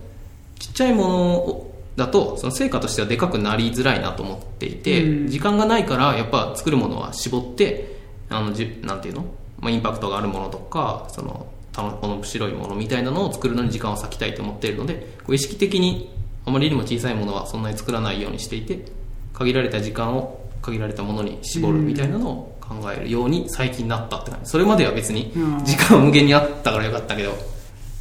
[0.58, 5.28] ちっちゃいものをだと、その成果としてはでかくなりづらいなと思っていて、うん。
[5.28, 7.96] 時間がないから、やっぱ作るものは絞って、
[8.28, 9.24] あの、じなんていうの？
[9.60, 16.10] まあ、インパクトがあるものとか、その、たの面白いものみたいなのを作るのに時間を割きたいと思っているので、こう意識的に
[16.44, 18.84] あまりにも小さいものはそんなに作らないようにしていて、
[19.32, 24.50] 限られた時間を限られたものに絞るみたいなのを考えるように最近なったって感じ。
[24.50, 27.34] それまでは別にうん時間は無限にあったからよかったけど、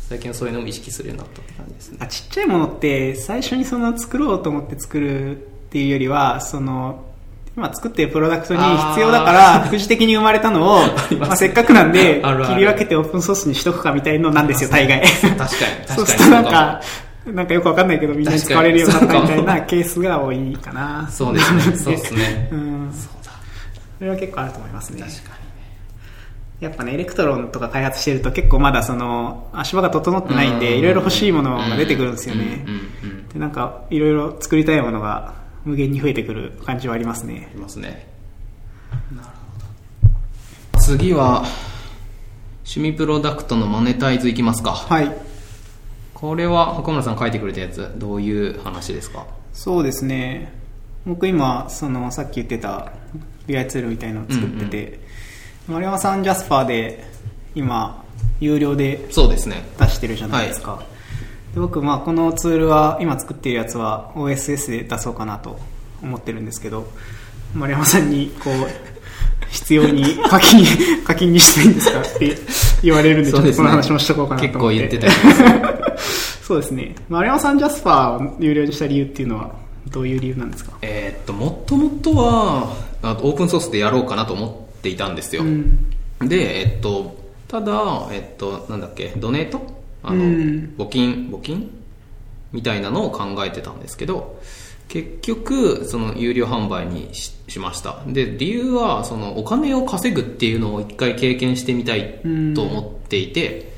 [0.07, 1.97] 最近はそういうのを意識するようになったって感じですね。
[2.01, 5.39] あちっちゃいものって最初にその作ろうと思って作るっ
[5.71, 7.05] ていうよりは、その、
[7.55, 10.81] 今作ってるプロダクトに必要だから、 副次的に生まれたのを、
[11.19, 15.01] まあ、せっかくなんで切り分けてオープンソースにしとくかみたいのなんですよ、大概。
[15.01, 15.95] 確かに、確かに。
[15.95, 16.81] そうするとなんか、
[17.31, 21.07] なんかよくわかんないけどみんなに使われるようになったみたいなケースが多いかな。
[21.09, 21.61] そうですね。
[21.77, 22.49] そうですね。
[22.51, 22.91] うん。
[22.93, 23.31] そうだ。
[23.99, 25.01] それは結構あると思いますね。
[25.01, 25.31] 確かにね。
[26.59, 32.65] やっぱね、 Electron とか開発してると結構まだその、足場が整ってないんで、いろいろ欲しいものが出てくるんですよね。
[33.33, 37.55] で、なんか、いろいろ作りたいものが無限に増えてくる感じはありますねあ。
[37.55, 38.07] りますね。
[39.15, 40.79] なるほど。
[40.79, 41.45] 次は、
[42.63, 44.71] 趣味プロダクトのマネタイズいきますか。
[44.71, 45.30] はい。
[46.21, 49.25] これは、岡村さん書いてくれたやつ、どういう話ですか？
[49.53, 50.53] そうですね。
[51.05, 52.91] 僕今、その、さっき言ってた
[53.47, 54.99] BI ツールみたいのを作ってて、
[55.67, 57.03] 丸山さんジャスパーで
[57.55, 58.03] 今、
[58.39, 59.63] 有料でそうですね。
[59.79, 60.83] 出してるじゃないですか、
[61.55, 65.59] で僕、まあ、このツールは今作っているやつは OSS で出そうかなと
[66.03, 66.87] 思ってるんですけど
[67.53, 68.53] 丸山さんにこう
[69.49, 70.65] 必要に課金
[71.03, 72.37] 課金にしたいんですかって
[72.83, 74.79] 言われるんでちょっとこの話もしとこうかなと思って。
[74.79, 75.93] 結構言ってたや
[76.41, 76.95] そうですね。
[77.09, 79.51] 丸山さんジャスパーを有料にした理由っていうのは
[79.89, 80.73] どういう理由なんですか？
[80.81, 85.43] えーっと、もともとは、あオープンソースでやろうかなと思っていたんですよ。
[85.43, 85.87] うん。
[86.21, 87.15] で、えっと、
[87.47, 89.61] ただ、えっと、なんだっけ、ドネート？
[90.03, 90.73] あの、うん。
[90.77, 91.69] 募金、募金？
[92.51, 94.39] みたいなのを考えてたんですけど、
[94.91, 98.03] 結局、その有料販売にししました。
[98.07, 102.19] で、理由は、そのお金を稼ぐっていうのを一回経験してみたい
[102.55, 103.71] と思っていて、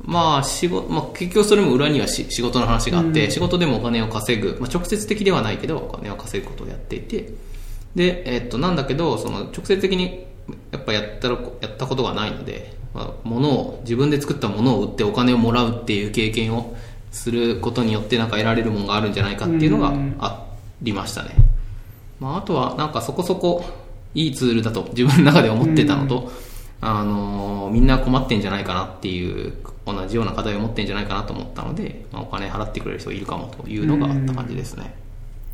[0.00, 7.28] まあ、仕事、まあ、結局それも裏にはし仕事の話があって、仕事でもお金を稼ぐ、まあ、直接的ではないけど、お金を稼ぐことをやっていて、
[7.94, 10.24] で、えっと、なんだけど、その、直接的に、
[10.70, 16.74] やっぱやったら、やったことがないので、まあ、物を、自分で作ったものを売ってお金をもらうっていう経験を
[17.10, 20.46] することによって、なんか得られるものがあるんじゃないかっていうのがうんあ
[20.82, 21.30] りましたね。
[22.20, 23.64] まあ、あとは、なんかそこそこ
[24.14, 26.30] いいツールだと自分の中で思ってたのと、
[26.80, 29.52] あのーみんな困ってんじゃないかなっていう、
[29.84, 34.94] 同じような課題を持ってんじゃないかなと思ったので、まあ、お金払ってくれる人いるかもというのがあった感じですね。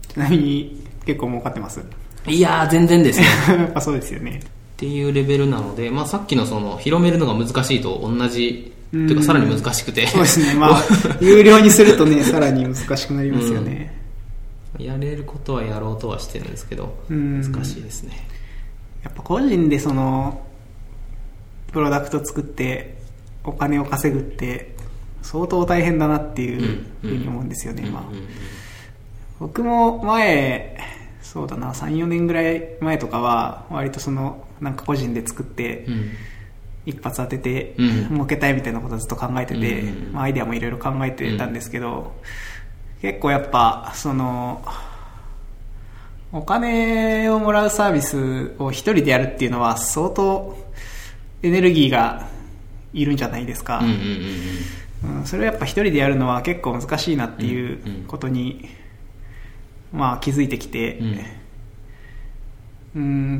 [0.08, 1.84] ちなみに結構儲かってます？
[2.26, 3.26] いやー、全然ですね。
[3.48, 10.54] やっぱそうですよねっていうレベルなので、まあ、さっきのその広めるのが難しいと同じ、とうんいうかさらに難しくて、そうですね。
[10.54, 10.82] まあ
[11.20, 13.92] 有料にするとねさらに難しくなりますよね、
[14.78, 17.42] やれることはやろうとはしてるんですけど、うん。
[17.42, 18.28] 難しいですね。
[19.02, 20.46] やっぱ個人でその
[21.72, 22.96] プロダクト作って
[23.42, 24.74] お金を稼ぐって
[25.22, 28.06] 相当大変だなっていうふうに思うんですよね、今うん。
[28.06, 28.14] うん。
[28.16, 28.26] うん。
[29.40, 30.78] 僕も前
[31.20, 36.10] そうだな34年ぐらい前とかは割とそのなんか個人で作ってうん
[36.86, 38.08] 一発当ててうん。
[38.10, 40.12] 儲けたいみたいなことをずっと考えてて、うん。
[40.12, 42.12] まあ、アイデアもいろいろ考えてたんですけど、
[43.00, 44.64] 結構やっぱその
[46.32, 50.56] お金をもらうサービスを一人でやるっていうのは相当
[51.42, 52.28] エネルギーが
[52.92, 54.00] いるんじゃないですか、うんうんうん
[55.10, 55.20] うん。
[55.20, 58.68] うん、それをやっぱ一人でやるのは結構難しいなっていうことに、
[59.92, 61.18] まあ気づいてきて、うん、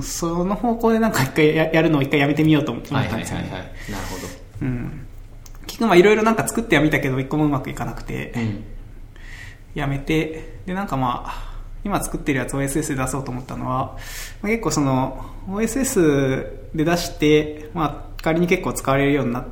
[0.03, 3.45] その方向でなんか一回ややるのを一回やめてみようと思ったんですよね。
[3.45, 4.27] はいはいなるほど。
[4.63, 5.07] うん。
[5.67, 8.65] 結局まあいろいろなんか作ってはみたけど一個もうまくいかなくて、うん。
[9.75, 13.97] やめて、でなんかまあ、今作ってるやつを OSS で出そうと思ったのは、
[14.41, 19.47] まあ、結構その OSS で出して、まあ仮に結構使われるようになっ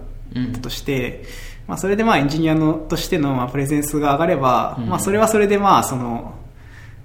[0.54, 1.24] たとして、
[1.68, 4.88] まあそれでまあエンジニアのとしてのまあプレゼンスが上がれば、うん。
[4.88, 6.34] まあそれはそれでまあその、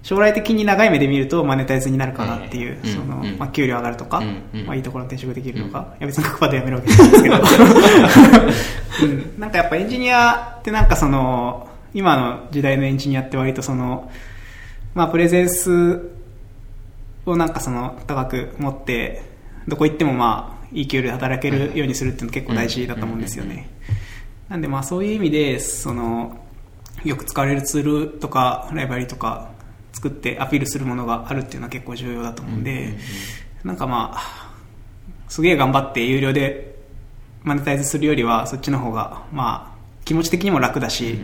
[0.04, 4.22] 将来的に長い目で見るとマネタイズになるかなっていう、うんその、うんまあ給料上がるとか、
[4.66, 7.36] まあいいところに転職できるのか、いや別に100%でやめるわけじゃないですけど、
[9.04, 14.10] うん、なんかやっぱエンジニアってなんかその、今の時代のエンジニアって割とその、
[14.96, 16.10] まあプレゼンス
[17.26, 19.24] をなんかその高く持って、
[19.68, 23.70] どこ行ってもまあいい給料で働けるようにするっていうの結構大事だと思うんですよね。
[24.50, 26.38] なんでまあそういう意味で、その、
[27.04, 29.50] よく使われるツールとかライブラリとか
[29.98, 32.96] 作ってアピールするものがあるっていうのは結構重要だと思うんで、
[33.64, 34.54] なんかまあ、
[35.28, 36.78] すげえ頑張って有料で
[37.42, 41.16] マネタイズするよりはそっちの方がまあ気持ち的にも楽だし、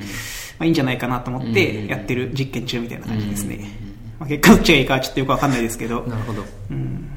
[0.58, 3.60] まあいいんじゃないかなと思ってやってる実験中みたいな感じですね。
[4.20, 6.44] まあ、結果どっちがいいかはちょっとよくわかんないですけど、 なるほど。
[6.72, 7.10] うん、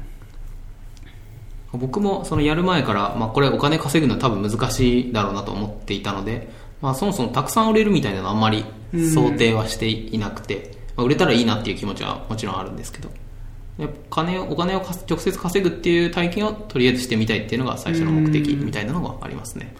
[1.73, 6.49] 僕もそのやる前から、まあ、これお金稼ぐのは多分難しいだろうなと思っていたので、
[6.81, 13.09] まあ、そもそもたくさん売れるみたいなのはあんまり想定はしていなくて、まあ、売れたらいいなっていう気持ちはもちろんあるんですけど。
[13.77, 19.71] やっぱ金をお金をか直接稼ぐっていう体験をとりあえずしてみたいっていうのが最初の目的みたいなのがありますね、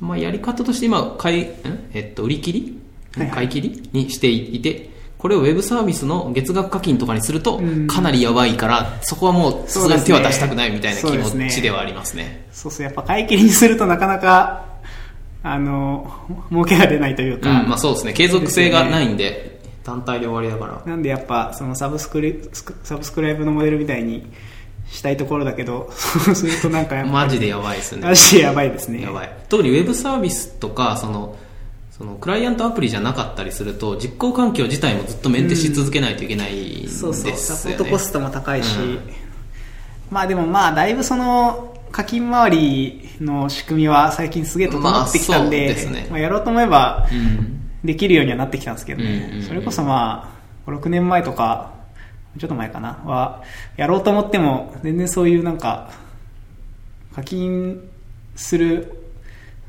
[0.00, 1.48] まあ、やり方として今買い、ん
[1.94, 2.78] えっと、売り切り？
[3.16, 3.36] はいはい。
[3.36, 7.86] 買い切りにしていてこれをウェブサービスの月額課金とかにするとうん。
[7.86, 12.46] かなりやばいからそこはもうさすがに手は出したくないみたいな気持ちではありますね。
[12.52, 14.66] そうそう、やっぱ買い切りにするとなかなか、
[15.42, 16.12] あの、
[16.50, 18.12] 儲けが出ないといううんか、まあそうですね。
[18.12, 19.51] 継続性がないんで
[19.84, 20.82] 単体で終わりだから。
[20.84, 24.30] なんでやっぱそのサブスクリスクサブスクライブのモデルみたいに
[24.90, 28.02] したいところだけど、そ うするとなんかやっぱマジでやばいですね。
[28.02, 29.02] マジでやばいですね。
[29.02, 29.32] やばい。
[29.48, 31.36] 特にウェブサービスとかその
[31.90, 38.98] そのクライアントアプリじゃなかったりすると実行環境自体もずっとメンテし続けないといけないんですよね、そうそう、サポートコストも高いし、うん。
[40.10, 46.06] まあでもまあだいぶその課金周りの仕組みは最近すげえ整ってきたんで、まあですね。
[46.10, 50.32] まあやろうと思えばうんできるようにはなってきたんですけどね、うんうんうんそれこそま
[50.66, 51.72] あ5、6年前とか、
[52.38, 53.42] ちょっと前かな、は、
[53.76, 55.90] やろうと思っても全然そういうなんか、
[57.14, 57.88] 課金
[58.36, 59.10] する、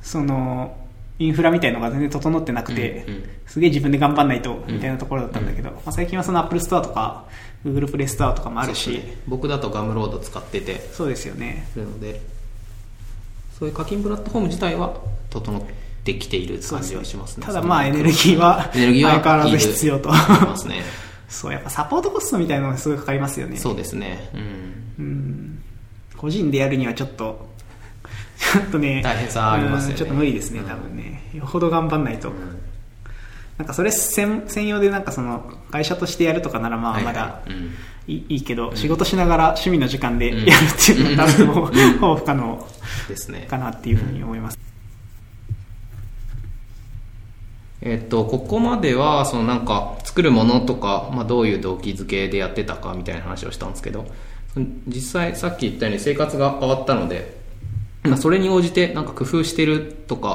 [0.01, 0.77] その、
[1.19, 3.23] インフラみたいのが全然整ってなくて、うんうん。
[3.45, 7.25] すげえ自分で頑張んないと、みたいなところだったんだけど、まあ、最近はその Apple Store とか、
[7.65, 10.79] Google Play Store とかもあるし、僕だとガムロード使ってて。
[10.91, 11.65] そうですよね。
[13.57, 14.97] そういう課金プラットフォーム自体は
[15.29, 15.61] 整っ
[16.03, 17.45] てきている感じはしますね。
[17.45, 20.09] ただまあエネルギーは エネルギーは相変わらず必要と。
[20.09, 20.83] いますね。
[21.29, 23.57] そう、やっぱサポートコストみたいなのがすごいかかりますよね。
[23.57, 24.29] そうですね。
[24.33, 24.41] うん。
[24.99, 25.63] うん。
[26.15, 27.49] 個人でやるにはちょっと、
[28.53, 29.93] ちょっとね、大変さありますよね。
[29.93, 31.29] うんちょっと無理ですね、多分ね。
[31.33, 32.29] よほど頑張んないと。
[32.29, 32.33] ん。
[33.57, 37.71] なんかそれ専専用でなんかその会社としてやるとかならまあまだうん。
[38.05, 40.39] いい,、けど、仕事しながら趣味の時間でやうん。
[40.41, 40.49] るっ
[40.85, 41.47] ていうのは多分
[41.99, 42.67] ほぼ不可能。
[43.07, 43.47] ですね。
[43.49, 44.72] かなっていうふうに思います。
[47.85, 54.05] えっと、ここまでは、そのなんか、作るものとか、まあ、どういう動機づけでやってたかみたいな話をしたんですけど、
[54.87, 57.35] 実際さっき言ったように生活が変わったので、
[58.03, 60.27] まあ、それに応じてなんか工夫してるとか、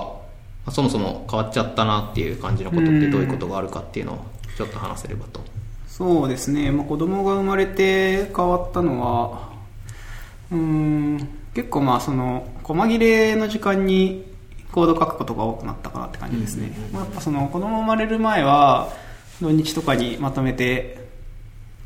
[0.66, 4.18] まあそもそも変わっちゃったなっていう感じのことってどういうことがあるかっていうのを
[4.56, 5.40] ちょっと話せればと。
[5.86, 9.48] そうですね、まあ、子供が生まれて変わったのは、
[10.50, 14.27] うーん、結構まあその、細切れの時間に
[14.72, 16.72] コード書くことが多くなったかなって感じですね。
[16.92, 18.92] まあ、やっぱその子供生まれる前は、
[19.40, 21.08] 土日とかにまとめて、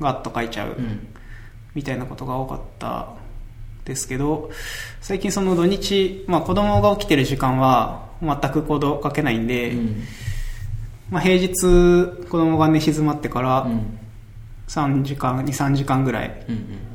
[0.00, 1.06] ガッと書いちゃううん。
[1.74, 3.08] みたいなことが多かった
[3.84, 4.50] ですけど、
[5.00, 10.02] 最近その土日、まあ子供が起きてる時間は全くコード書けないんで、うん。
[11.10, 13.98] まあ平日子供が寝静まってから、うん。
[14.68, 16.44] 3時間、2、3時間ぐらい。
[16.48, 16.91] うん。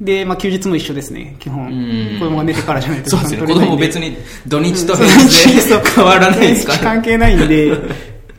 [0.00, 1.66] で、まあ休日も一緒ですね、基本。
[1.66, 3.46] うん子供が寝てからじゃないとそうですね。
[3.46, 4.16] 子供別に
[4.46, 6.78] 土日とうん平日で変わらないですから。
[6.80, 7.72] 関係ないんで、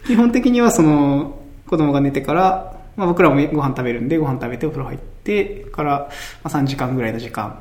[0.05, 6.09] 基本的にはその、子供が寝てから、まあ僕らもご飯食べるんで、ご飯食べてお風呂入ってから、
[6.43, 7.53] まあ3時間ぐらいの時間っ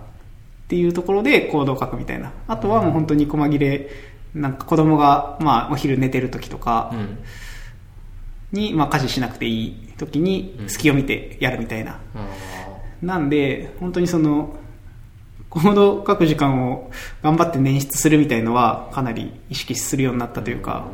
[0.68, 2.32] ていうところで行動を書くみたいな。
[2.48, 3.88] あとはもう本当に細切れ、
[4.34, 7.18] なんか子供が、まあお昼寝てる時とかうん。
[8.52, 11.98] に、まあ家事しなくていい時に隙を見てやるみたいな。
[13.02, 14.56] あなんで、本当にその、
[15.48, 16.90] コード書く時間を
[17.22, 20.86] 頑張って捻出するみたいのはかなり意識するようになったというか、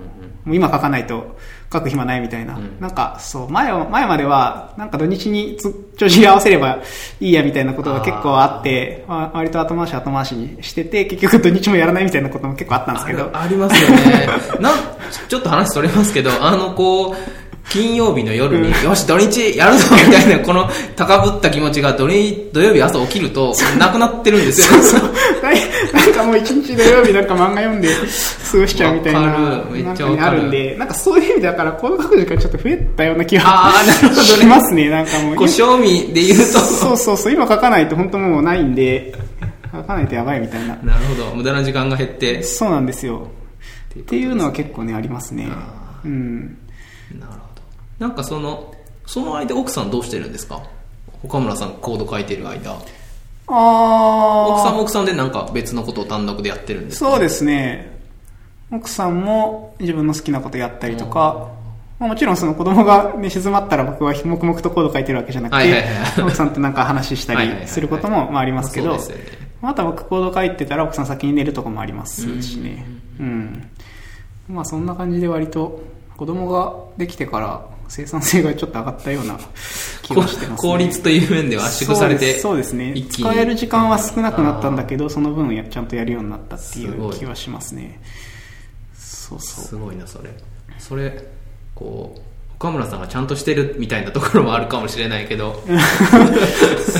[0.45, 1.37] もう今書かないと
[1.73, 2.57] 書く暇ないみたいな。
[2.57, 6.81] うんなんか、そう、前は、前までは、なんか土日につ調子合わせれば
[7.21, 13.31] いいやみたいなことが結構あって、わ割と後回し後回しにしてて、結局土日もやらないみたいなことも結構あったんですけど。
[13.33, 14.29] ありますよね。
[14.61, 14.75] なん、
[15.29, 24.81] ちょっと話それますけど、あの、こう、金曜日の夜に、 よし、土日やるぞみたいな、この高ぶった気持ちが土日土曜日朝起きると、なくなってるんですよ。
[25.93, 27.89] なんかもう一日土曜日なんか漫画読んで
[28.51, 35.35] 過ごしちゃうみたいな、めっちゃあるんで、なんかそういう意味でだから、コード書く時間ちょっと増えたような気があーなるほどねしますね、なんかもう。
[35.37, 39.15] こう、賞味で言うと、そうそうそう、今書かないと本当もうないんで、
[39.73, 40.77] 書かないとやばいみたいな。
[40.83, 43.29] なるほど、無駄な時間が減って、そうなんですよ。
[43.99, 45.49] っていうのは結構ね、ありますね。
[46.05, 46.57] うん。
[47.19, 47.41] なるほど。
[48.03, 48.75] なんかその、
[49.07, 50.61] その間奥さんどうしてるんですか？
[51.23, 52.73] 岡村さんコード書いてる間。
[53.47, 57.11] あ奥さんも奥さんでなんか別のことを単独でやってるんですか？
[57.11, 57.97] そうですね。
[58.73, 61.49] 奥さんも自分の好きなことやったりとか、
[62.01, 68.99] まあ、もちろんその子供が寝静まったら僕は黙々とコード書いてるわけじゃなくてはいはいはい、奥さんとなんか話したりすることもまあありますけど。
[69.61, 72.85] また僕コード書いてたら奥さん先に寝るとかもありますしね。
[73.21, 73.71] うん。
[74.49, 75.81] まあそんな感じで割と
[76.17, 79.38] 子供ができてから生産性がちょっと上がったような
[80.01, 80.57] 気がしてますね。
[80.72, 82.70] 効率という面では圧縮されて、そうです。
[82.70, 83.07] そうですね。
[83.11, 88.01] 使える時間は少なくなったんだけどその分やちゃんとやるようになったっていう気はしますね。
[88.97, 89.64] そうそう。
[89.66, 90.30] すごいなそれ。
[90.78, 91.22] それ
[91.74, 92.20] こう
[92.63, 95.61] 岡村さんがちゃんとしてるみたいなところもあるかもしれないけど。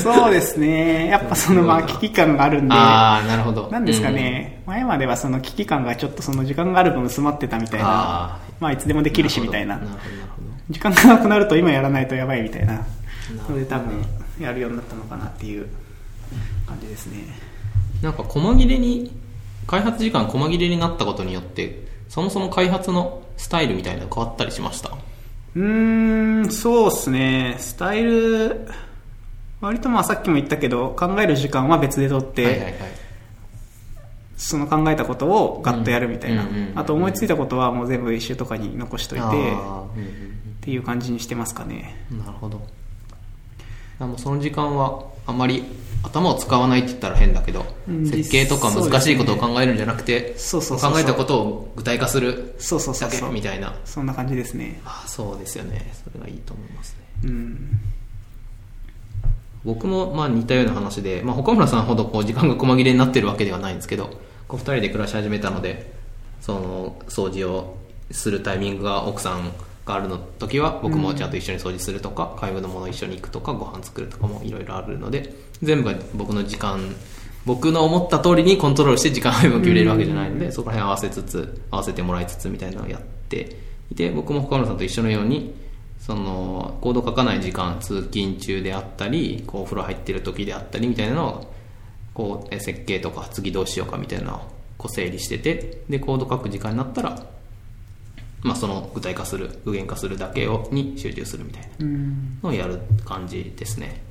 [0.03, 1.07] そうですね。
[1.07, 2.75] やっぱそのまあ危機感があるんで。
[2.75, 3.71] ああなるほど。
[3.71, 7.87] なんですかね、前まではその危機感がちょっとその時間がある分薄まってたみたいな。
[7.87, 9.81] あまあいつでもできるしみたいな。
[10.69, 12.85] 時間がなくなると今やらないとやばいみたいな。
[13.49, 14.05] ので多分
[14.41, 15.69] やるようになったのかなっていう
[16.67, 17.19] 感じですね。
[18.03, 19.17] なんか細切れに
[19.69, 24.91] 開発時間細切れになったことによってそもそも開発のスタイルみたいなの変わったりしました？
[25.55, 27.57] うーん、そうですね。
[27.59, 28.67] スタイル、
[29.61, 32.75] 割とまあさっきも言ったけど、考える時間は別で取って、はいはいはい
[34.43, 36.79] その考えたことをガッとやるみたいなうんうんうんうん。
[36.79, 39.29] あと思いついたことはもう全部一周とかに残しといて、っ
[40.61, 42.05] ていう感じにしてますかね。
[42.11, 42.61] うんなるほど
[44.01, 45.65] あもうその時間はあまり
[46.03, 53.33] 頭を使わないって言ったら変だけど、うん設計とか難しいことを考えるんじゃなくて、考えたことを具体化するそうそうそうだけそう。
[53.33, 54.81] みたいなそんな感じですね。
[54.85, 57.81] あそうですよねそれがいいと思いますねうん。
[59.65, 64.11] 僕もまあ似たような話で、まあ、岡村さんほどこう時間が細切れになってるわけではないんですけど
[64.49, 65.93] こう2人で暮らし始めたので
[66.41, 67.77] その掃除を
[68.11, 69.53] するタイミングが奥さん
[69.85, 76.95] があるの時は僕もちゃんと一緒に掃除するとか、買い物も一緒に行くとかご飯作るとかもいろいろあるので全部が僕の時間
[77.45, 83.57] 僕の思った通りにコントロールして時間配分を決めれるわけじゃないので、そこら辺合わせつつ合わせてもらいつつみたいなのをやって
[83.91, 85.55] いて僕も岡村さんと一緒のように
[85.99, 91.55] そのコード書かない時間通勤中であったりこうお風呂入ってる時であったりみたいなのを
[92.15, 94.39] こうえ設計とか次どうしようかみたいなのを
[94.79, 97.25] こう整理しててでコード書く時間になったら、
[98.43, 102.39] まあ、その具体化する具現化するだけをに集中するみたいなうん。
[102.43, 104.03] のをやる感じですね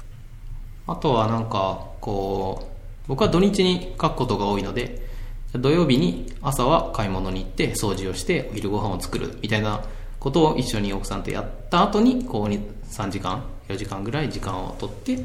[0.87, 2.69] あとはなんかこ
[3.05, 5.05] う僕は土日に書くことが多いので
[5.53, 9.83] 土曜日に朝は買い物に行って掃除をしてお昼ご飯を作るみたいな
[10.19, 12.59] ことを一緒に奥さんとやった後にこうに
[12.89, 15.17] 3時間4時間ぐらい時間を取って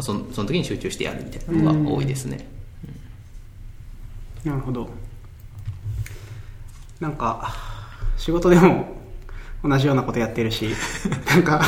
[0.00, 2.48] そのその時に集中してやるみたいなのが多いですね、
[4.44, 4.88] なるほど。
[7.00, 7.52] なんか、
[8.20, 8.84] 仕事でも
[9.64, 10.68] 同じようなことやってるし、
[11.26, 11.62] なんか、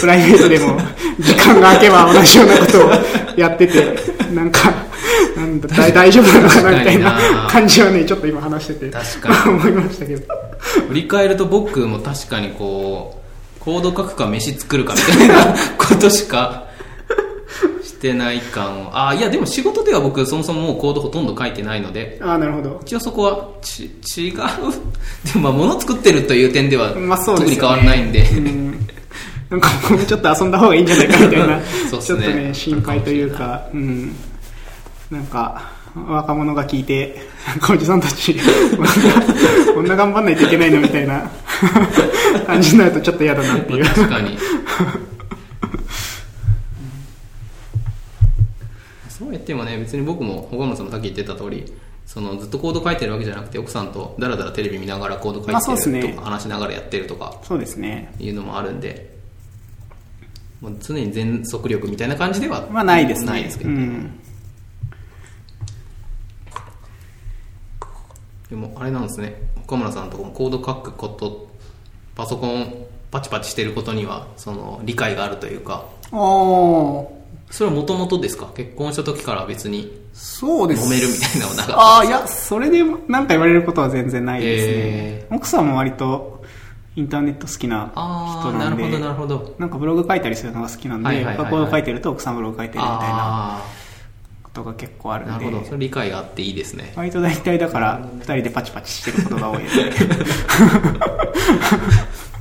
[0.00, 0.76] プライベートでも
[1.20, 2.90] 時間が空けば同じようなことを
[3.36, 3.96] やってて、
[4.34, 4.72] なんか、
[5.36, 10.26] なんだ大大丈夫なのかなみたいな感じはね、ちょっと今話してて、確かに思いましたけど。
[10.88, 13.20] 振り返ると僕も確かにこ
[13.56, 16.71] うコード書くか飯作るかみたいなことしかし
[18.02, 18.96] てない感を。
[18.96, 22.18] ああいやでも仕事では僕そもそももうコードほとんど書いてないので。
[22.20, 22.80] ああ、なるほど。
[22.82, 24.36] 一応そこはち違う。
[25.32, 27.36] でもまあ物作ってるという点ではまあそう。
[27.38, 28.86] 特に変わらないんで、うん。
[29.50, 31.62] なんかもうちょっと遊んだ方がいいんじゃないかみたいな、 ね。
[31.90, 34.16] ちょっとね、心配というか、うん。
[35.10, 37.20] なんか、若者が聞いて、
[37.70, 38.34] おじさんたち、
[38.74, 38.90] こんな
[39.74, 41.30] こんな頑張んないといけないのみたいな。
[42.46, 43.84] 感じになるとちょっと嫌だなっていう。
[43.84, 44.38] 確かに
[49.42, 51.64] っていうのはね別に僕も岡村さんもさっき言ってた通り
[52.06, 58.14] そのずっとコード書いてるわけじゃなくて奥さんとだらだらテレビ見ながらコード書いてるとか、ね、話しながらやってるとかそうですね。
[58.18, 59.12] いうのもあるんで
[60.80, 63.76] 常に全速力みたいな感じではまあないです、ね、ないですけど、ね。
[63.76, 64.20] うん、
[68.48, 69.50] でもあれなんですね。
[69.64, 71.50] 岡村さんとかもコード書くこと
[72.14, 75.86] パソコンパチパチしてることにはその理解があるというか。
[76.12, 77.21] ああ
[77.52, 78.48] それはもともとですか？
[78.56, 80.84] 結婚した時から別にそうです。
[80.86, 84.72] 揉めるみたいなのはなかったああ、いや、それでなんか言われることは全然ないですね。
[84.74, 86.42] え奥さんも割と
[86.96, 89.54] インターネット好きなあ人なんで、あなるほどなるほど。
[89.58, 91.50] なんかブログ書いたりするのが好きなんで、はいはいはいはい。
[91.52, 93.62] 学校書いてると奥さんブログ書いてるみたいなあ
[94.42, 95.64] ことが結構あるんであなるほど。
[95.66, 96.92] それ理解があっていいですね。
[96.96, 99.76] 割と大体だから二人でパチパチしてることが多いです。
[99.84, 99.90] ね。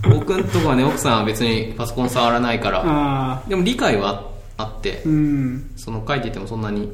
[0.09, 4.30] 僕とかはね奥さんは別にパソコン触らないからあでも理解はあって
[4.61, 5.71] あ、うん。
[5.75, 6.91] その書いててもそんなに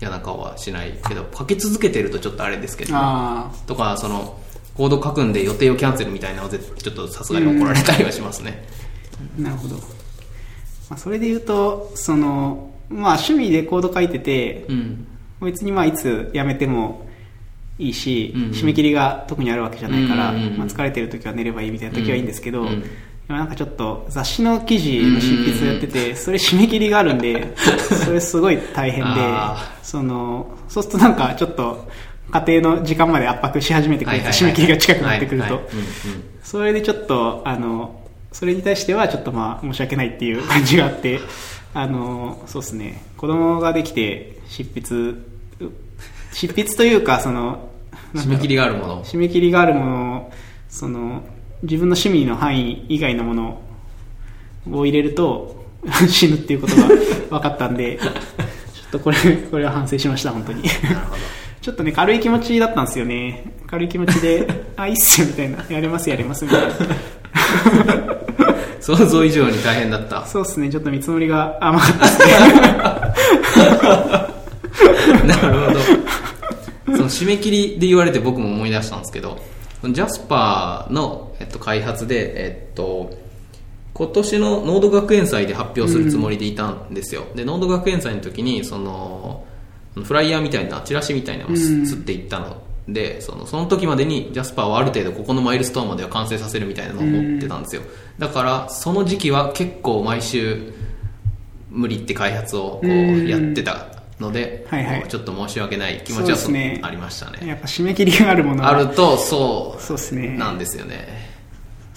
[0.00, 4.38] 嫌な顔はしないけど書き続けてるとちょっとあれですけどあとかその
[4.76, 8.64] コード書くんで予定をキャンセルみたいなのは絶ちょっとさすがに怒られたりはしますね。
[9.38, 9.74] あ、なるほど。
[9.76, 9.82] ま
[10.90, 15.06] あ、それで言うと、その、まあ趣味でコード書いてて、うん。
[15.42, 17.08] 別にまあいつ辞めても
[17.78, 18.50] いいし、うんうん。
[18.50, 20.58] 締め切りが特にあるわけじゃないから、うんうんうん。
[20.58, 22.84] まあ、疲れてる時は寝ればいいみたいな時はいいんですけど、うんうん
[23.28, 27.54] 今なんかちょっと雑誌の記事の執筆をやってて、それ締め切りがあるんで、
[28.04, 31.88] それすごい大変であ、その、そうするとなんかちょっと
[32.30, 35.60] 家庭の時間まで圧迫し始めてくると、締め切りが近くなってくると。
[36.42, 38.00] それでちょっと、あの、
[38.32, 41.20] それに対してはちょっとまあ申し訳ないっていう感じがあって、
[41.74, 45.14] あの、そうですね、子供ができて執筆、
[46.32, 47.68] 執筆というか、その、
[48.14, 49.04] 締め切りがあるもの。
[49.04, 50.32] 締め切りがあるものを、
[50.70, 51.22] その、
[51.62, 53.60] 自分の趣味の範囲以外のもの
[54.70, 55.64] を入れると
[56.08, 56.88] 死ぬっていうことが
[57.30, 59.16] 分かったんで、 ちょっとこれ、
[59.50, 60.64] これは反省しました、本当に。
[61.60, 63.52] ちょっとね、軽い気持ちだったんですよね。
[63.66, 64.46] 軽い気持ちで、
[64.76, 65.58] あ、いいっすよ、みたいな。
[65.68, 66.68] やれます、やれます、みたいな。
[68.80, 72.26] 想像以上に大変だったそうですね、ちょっと見積もりが甘かったですね。
[75.26, 75.80] なるほど。
[76.96, 79.38] その締め切りで言われて僕も思い出したんですけど、
[79.84, 83.10] ジャスパーの、えっと、開発で、えっと、
[83.94, 87.24] 今年のノード学園祭で発表するつもりでいたんですよ。
[87.34, 89.44] で、ノード学園祭の時に、その、
[89.94, 97.82] フライヤーみたいな、チラシみたいなのをすっていったので、その、その時までにジャスパーはある程度ここのマイルストーンまでは完成させるみたいなのを思ってたんですよ。
[98.18, 100.72] だから、その時期は結構毎週、
[101.70, 103.86] 無理って開発をこううんやってた
[104.18, 107.46] ので、はいはいちょっと申し訳ない気持ちはねありましたね。
[107.46, 110.36] やっぱ締め切りがあるものはあると、そう、そうですね。
[110.36, 111.06] なんですよね。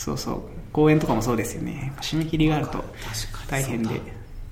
[0.02, 0.42] そうそう。
[0.74, 1.94] 公演とかもそうですよね。
[2.02, 2.84] 締め切りがあると
[3.48, 4.02] 大変で。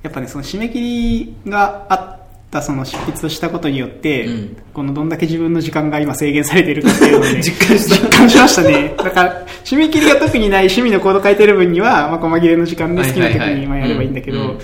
[0.04, 2.20] やっぱね、その締め切りがあっ
[2.52, 8.94] たその執筆をしたことによって、うんこのどんだけ自分の時間が今制限されているかっていうのをね、 実感した実感しましたね。
[8.96, 14.60] だから、締め切りが特にない趣味のコード書いてる分には、まあ、細切れの時間で好きな時はいはいはいにまあやればいいんだけど、うんうん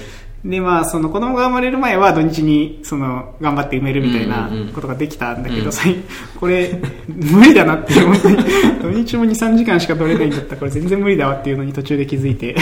[0.46, 4.74] で、まあ、その子供が生まれる前は土日に、その、頑張って埋めるみたいなうんうんうん。
[4.74, 5.72] ことができたんだけど、うん。
[5.72, 5.96] さい
[6.40, 8.38] これ、無理だなって、本当に、
[8.82, 12.56] 土日も2、3時間しか取れないんだったら、これ全然無理だわっていうのに途中で気づいて。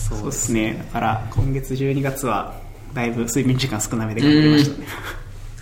[0.00, 0.82] そそうですね。
[0.92, 2.54] だから、今月12月は、
[2.94, 4.86] だいぶ睡眠時間少なめで頑張りましたね。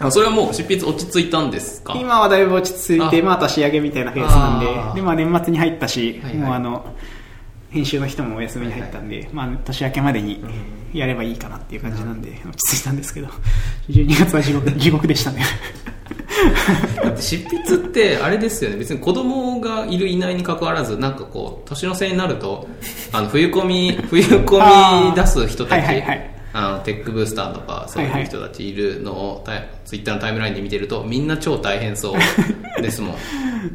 [0.00, 1.92] あそれはもう執筆落ち着いたんですか？
[2.00, 3.24] 今はだいぶ落ち着いて、あ。
[3.24, 6.40] まあ、あとは仕上げみたいなフェーズなんで、で、まあ、年末に入ったし、はいはい。
[6.40, 6.86] もうあの、
[7.70, 10.42] 編集の人もお休みに入ったんで、まあ、年明けまでに
[10.92, 13.28] やればいいかなっていう感じなんで、落ち着いたんですけど、
[13.90, 15.42] 12月は地獄、地獄でしたね。
[17.02, 18.76] だって執筆ってあれですよね。
[18.76, 22.68] 別に子供がいるいないに関わらずなんかこう年の瀬になると
[23.12, 26.30] あの冬コミ 冬コミ出す人たちはいはいはい。
[26.54, 32.16] あのテックブースターとかそういう人たちいるのをタイツイッターのタイムラインで見てるとみんな超大変そ
[32.78, 33.16] うですもん。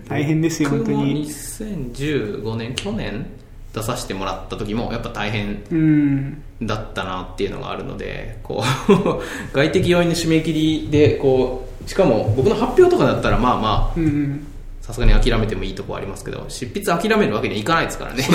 [0.08, 1.28] 大変ですよ、本当に。
[1.28, 3.26] 2015年去年
[3.74, 6.44] 出させてもらった時もやっぱ大変うん。
[6.62, 9.22] だったなっていうのがあるのでこう
[9.56, 14.48] 外的要因の締め切りでこうしかも僕の発表とかだったらまあまあうん。
[14.82, 18.28] さすがに諦めてもいいとこありますけど執筆諦めるわけにはいかないですからね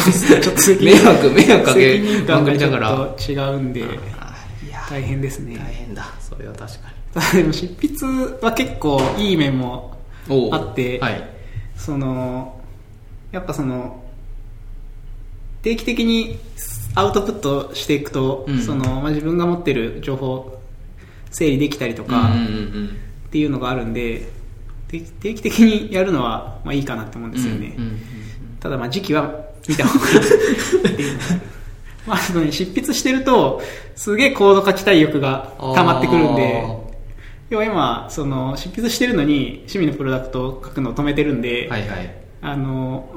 [0.80, 3.84] 迷任惑迷惑かけまくりながら違うんで、
[4.88, 5.58] 大変ですね。
[5.58, 8.06] 大変だそれは確かただ でも執筆
[8.40, 9.98] は結構いい面も
[10.50, 11.28] あってはい
[11.76, 12.58] その
[13.30, 14.02] やっぱその
[15.62, 16.38] 定期的に
[16.94, 18.60] アウトプットしていくと、うん。
[18.60, 20.62] そのまあ、自分が持ってる情報を
[21.30, 22.30] 整理できたりとか
[23.28, 24.28] っていうのがあるんで
[24.88, 25.00] 定
[25.34, 27.76] 期的にやるのはまあいいかなって思うんですよね、
[28.58, 30.92] ただまあ時期は見た方がいい。
[30.92, 31.18] っていうの
[32.08, 33.60] まあそのね執筆してると
[33.94, 36.88] すげえコード書きたい欲が溜まってくるんで。
[37.50, 42.14] 要は今その執筆してるのに趣味のプロダクトを書くのを止めてるんで、はいはい。
[42.42, 43.08] あの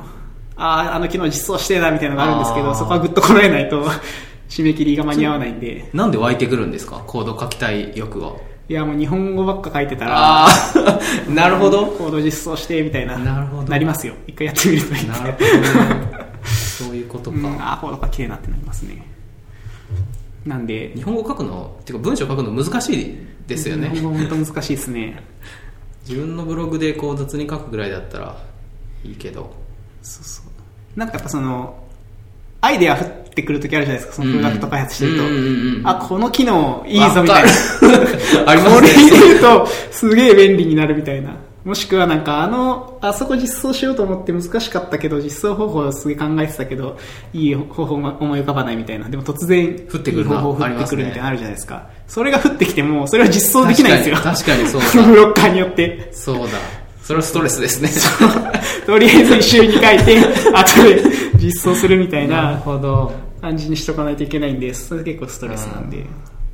[0.63, 3.83] あーあの昨日実装してえなみたいなのがあるんですけどそこはぐっとこらえないと
[4.49, 7.01] 締め切りが間に合わないんでなんで湧いてくるんですか？
[7.07, 8.33] コード書きたい欲は
[8.69, 10.99] いや、もう日本語ばっか書いてたら、ああ、
[11.29, 11.87] なるほど。
[11.87, 13.17] コード実装して、みたいな。
[13.17, 14.13] なるほどなりますよ。
[14.27, 16.27] 一回やってみるといいんですねなるほどね。
[16.45, 17.37] そういうことか。
[17.37, 19.05] うん、あー、コードが綺麗なってなりますね。
[20.45, 23.89] なんで、日本語書くの、てか文章書くの難しいですよね。
[23.93, 25.21] 日本語本当難しいですね。
[26.07, 28.37] 自分のブログでこう雑に書くぐらいだったら
[29.03, 29.51] いいけど。
[30.01, 30.50] そうそう。
[30.95, 31.75] なんかやっぱその、
[32.61, 35.17] アイデア降ってくるときあるじゃないですか、そのプロダクト開発してる
[35.83, 35.89] と。
[35.89, 37.49] あ、この機能いいぞみたいな。
[38.45, 38.75] ありますね。
[38.75, 41.35] これ入れるとすげえ便利になるみたいな。
[41.63, 46.97] もしくはなんかあの、あそこ実装しようと思って難しかったけど、実装方法すげえ考えてたけど、
[47.33, 49.09] いい方法思い浮かばないみたいな。
[49.09, 51.87] でも突然、降ってくる方法降ってくるみたいなのあるじゃないですか。
[52.07, 54.15] それが降ってきても、それは実装できないんですよ。
[54.17, 56.09] 確かにそうだブロッカーによって。
[56.11, 56.80] そうだ。
[57.11, 57.89] それはストレスですね。
[58.87, 60.17] とりあえず一周に書いて、
[60.53, 61.03] 後で
[61.37, 62.61] 実装するみたいな。
[63.41, 66.05] 感じにしとかないといけないんで、それ結構ストレスなんで。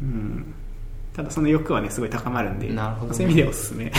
[0.01, 0.45] うん。
[1.15, 3.91] ただその欲はね、すごい高まるんで、なるほどねそういう意味ではおすすめ。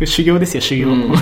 [0.06, 0.88] 修行ですよ、修行。
[0.88, 1.12] うん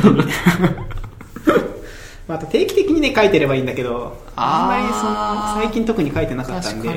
[2.33, 6.89] まああと定期的にね、書いてればいいんだけど、あんまりその、最近特に書いてなかったんで。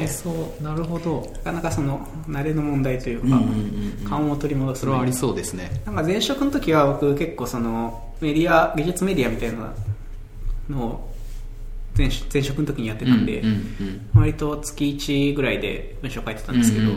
[0.61, 1.29] なるほど。
[1.36, 3.41] なかなかその、慣れの問題というか、
[4.07, 5.81] 勘を取り戻すそれはありそうですね。
[5.86, 9.73] なんか前職の時は僕結構そのメディア技術メディアみたいな
[10.69, 11.13] のを
[11.97, 13.43] 前前職の時にやってたんで、
[14.13, 16.93] 割と月1ぐらいで文章書いてたんですけど、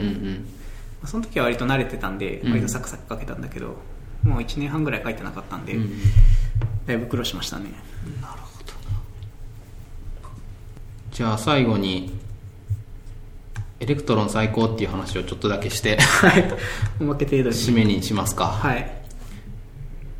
[1.07, 3.77] その時は割と慣れてたんでうん割とサクサク書けたんだけど、
[4.23, 5.91] もう1年半ぐらい書いてなかったんで、うんうん
[6.87, 7.73] だいぶ苦労しましたね。
[11.13, 12.17] じゃあ最後に、
[13.81, 16.53] Electron 最高っていう話をちょっとだけして、はい。
[17.01, 17.57] おまけ程度に。
[17.57, 18.47] 締めにしますか。
[18.47, 18.91] はい。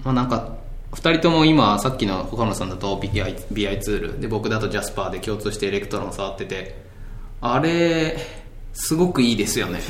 [0.05, 0.57] まあなんか、
[0.93, 6.83] 二人とも今、さっきの岡野さんだと BI, BI ツール、で僕だと Jasper で共通して Electron 触ってて、
[7.41, 8.17] あれ、
[8.73, 9.81] すごくいいですよね。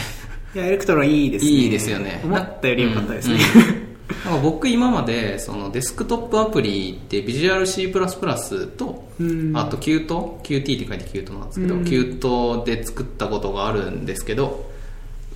[0.55, 1.51] いや Electron いいですね。
[1.51, 2.21] いいですよね。
[2.25, 3.78] 思ったより良かったですね、うんうん
[4.25, 9.57] なんか僕今までそのデスクトップアプリってビジュアル C++ と、うん。
[9.57, 11.85] あと Qt QT って書いて Qt なんですけど、うん。
[11.85, 14.71] Qt で作ったことがあるんですけど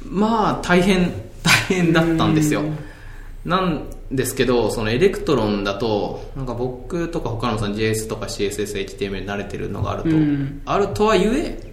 [0.04, 1.12] まあ大変
[1.42, 2.78] 大変だったんですよ、うん。
[3.44, 10.62] なんですけどその Electron だとなんか僕とか他のさん JS とか CSS HTML に慣れてるのがあると、うん。
[10.64, 11.72] あるとはいえ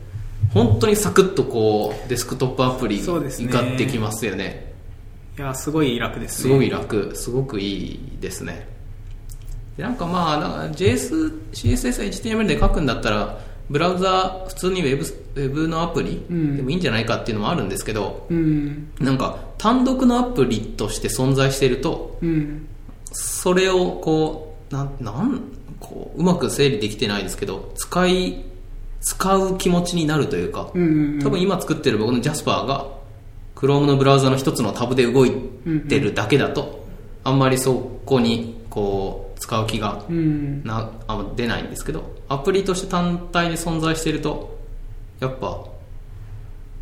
[0.54, 4.69] 本当にサクッとこうデスクトップアプリができますよね
[5.40, 6.50] いやすごい楽ですね。
[6.52, 8.68] すごい楽すごくいいですね。
[9.78, 16.58] でなんかまあなんか JS、CSS、HTML で書くんだったらブラウザ普通にウェブウェブのアプリうん。
[16.58, 18.92] でもいいんじゃないかっていうのもあるんですけど、うん。
[19.00, 22.68] なんか単独のアプリとして存在しているとうん。
[23.14, 25.42] それをこうなんなん
[25.80, 28.44] こううまく整理できてないですけど使い
[29.00, 32.99] 使う気持ちになるというか、うんうん多分今作ってる僕の Jasper が
[33.60, 35.34] Chrome のブラウザの一つのタブで動い
[35.90, 36.86] てるだけだと、
[37.26, 40.64] あんまりそこにこう使う気がうん。
[40.64, 44.58] なあんま出ないんですけどアプリとして単体で存在していると
[45.20, 45.66] やっぱ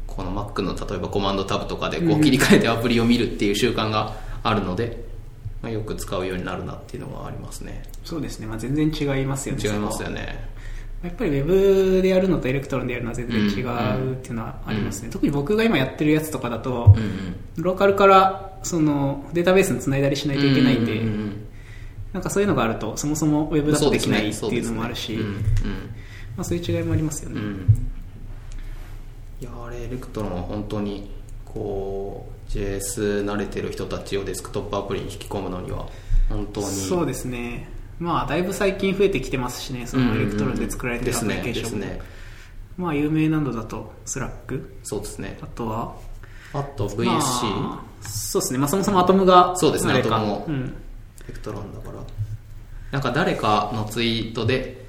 [0.05, 5.03] この Mac の例えばコマンドタブとかでこう切り替えてアプリを見るっていう習慣があるので、
[5.63, 7.83] まあ、よく使うようになるなっていうのはありますね。
[8.03, 9.67] そうですね、まあ、全然違いますよね。
[9.67, 10.49] 違いますよねね
[11.03, 17.35] やっぱりウェブでやるのと Electron でやるのは全然違うっていうのはありますね、特に僕が今やってるやつとかだと、うんうん。
[17.57, 21.45] ローカルからそのデータベースにつないだりしないといけないんで、うううん。
[22.13, 27.47] なんかそういうのがあるとそもそもウェブだとできないっていうのもあるし、そうまあ、そういう違いもありますよね、うん。
[27.47, 27.87] うん
[29.39, 31.11] いやあれ Electron は本当に
[31.45, 35.87] こう JS 慣れてる人たちをデスクトップアプリに引き込むのには
[36.27, 37.69] 本当にそうですね
[37.99, 42.01] まあだいぶ最近増えてきてますしねその Electron で作られてるアプリケーションも、ですね。
[42.77, 44.77] まあ有名なのだと Slack。
[44.83, 45.37] そうですね。
[45.41, 45.95] あとは？
[46.53, 50.45] あと VSC、まあそうですね、まあ、そもそも Atom がそうですね Atom も。
[50.47, 50.75] うん、
[51.23, 52.03] Electron だから。
[52.91, 54.85] なんか誰かのツイートで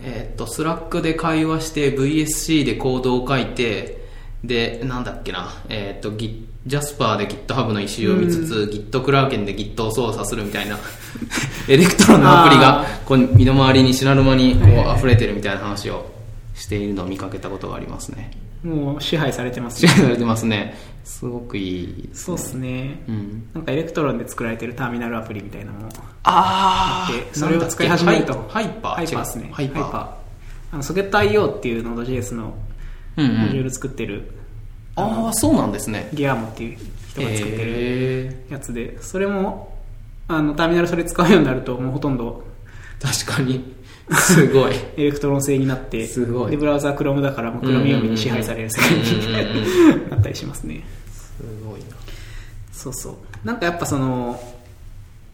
[0.00, 4.06] えーっと Slack で会話して VSC でコードを書いて
[4.44, 5.48] でなんだっけな。
[5.68, 10.76] えーっと Git ジャスパーで GitHub の issue を見つつ、 GitKraken で Git を操作するみたいな
[11.66, 16.06] Electron のアプリがあこう身の回りに知らぬ間にこう溢れてるみたいな話を
[16.54, 18.30] しているのを見かけたことがありますね。
[18.62, 20.76] もう支配されてます支配されてますね。
[21.04, 21.86] すごくいい。
[21.86, 23.48] ねそうですね、うん。
[23.54, 25.88] なんか Electron で作られてるターミナルアプリみたいなのも
[26.24, 28.46] あでそれを使い始めると。
[28.48, 28.94] ハイパー？
[28.96, 29.50] ハイパーですね。
[29.52, 30.08] ハイパー。
[30.72, 32.54] あのソケット IO っていう Node.js の
[33.16, 33.36] うんうん。
[33.38, 34.30] モジュール作ってる、
[34.98, 36.78] ああそうなんですね Guillermo っていう
[37.10, 39.76] 人が作ってるへやつでそれも
[40.28, 42.44] あのターミナルそれ使うようになるともうほとんど
[43.00, 43.74] 確かに。
[44.10, 44.72] すごい。
[44.96, 50.84] Electron 製になって、すごいで、ブラウザー Chrome だから、もう Chrome 読みに支配される世界になったりしますね。
[51.12, 51.86] すごいな。
[52.72, 53.46] そうそう。
[53.46, 54.40] なんかやっぱその、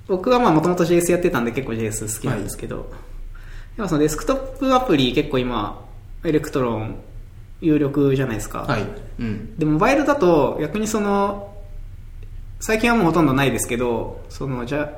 [0.08, 2.86] 僕はまあもともと JS やってたんで結構 JS 好きなんですけど、やっ
[3.86, 5.80] ぱそのデスクトップアプリ結構今、
[6.24, 6.96] Electron
[7.64, 8.60] 有力じゃないですか。
[8.60, 8.86] はい。
[9.18, 9.56] うん。
[9.56, 11.54] で、モバイルだと逆にその、
[12.60, 14.90] 最近はもうほとんどないですけど、その、じゃ、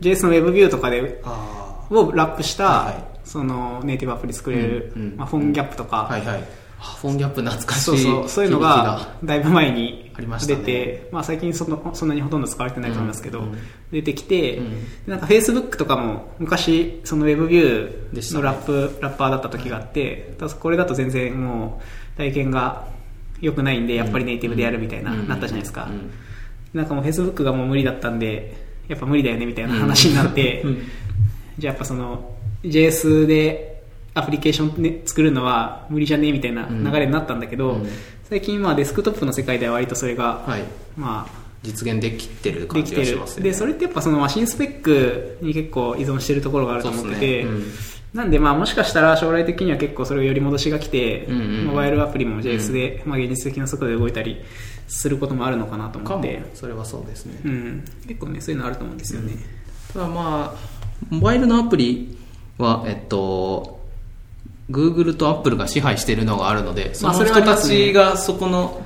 [0.00, 2.94] JS の Web ビューとかで、あをラップした、
[3.24, 6.12] そのネイティブアプリ作れる、うんうんまあ、 PhoneGap とか、あ。
[6.12, 6.44] はいはい。
[6.82, 7.82] あ PhoneGap 懐かしい。
[7.82, 13.58] そうそう、そういうのがだいぶ前にありましたね出て、まあ最近そのそんなにほとんど使われてないと思いますけど、うんうん
[13.90, 21.82] 出てきて、うんなんか Facebook とかも昔その WebView でしたねのラップ、ラッパーだった時があって、これだと全然もう
[22.20, 22.86] 体験が
[23.40, 25.26] 良くないんで、やっぱりネイティブでやるみたいな、うん。
[25.28, 25.88] なったじゃないですか。
[25.90, 26.10] うん。
[26.74, 28.54] なんかもう Facebook がもう無理だったんで、
[28.88, 30.78] やっぱ無理だよねみたいな話になって、うん。
[31.58, 37.88] じゃあやっぱその JS でアプリケーション、ね、作るのは無理じゃねみたいな流れになったんだけど、うん。
[38.24, 40.62] 最近まあデスクトップの世界では割とそれが、はい。
[40.96, 41.26] ま
[41.62, 43.44] 実現できてる感じがしますね。
[43.44, 47.52] でそれってやっぱそのマシンスペックに結構依存してるところがあると思ってて、そう
[48.14, 51.64] なんでまあもしかしたら将来的には結構それを寄り戻しが来て、うんうんうん。
[51.66, 54.42] モバイルアプリも JS で、まあ、現実的な速度で動いたり
[54.88, 57.40] することもあるのかなと思って、それはそうですね。
[57.44, 59.34] うん、結構ねそういうのあると思うんですよね、
[59.92, 60.70] ただまあ、
[61.08, 62.16] モバイルのアプリ
[62.58, 63.80] は、えっと、
[64.70, 68.82] Google と Apple が支配しているのがあるので、その人たちがそこの、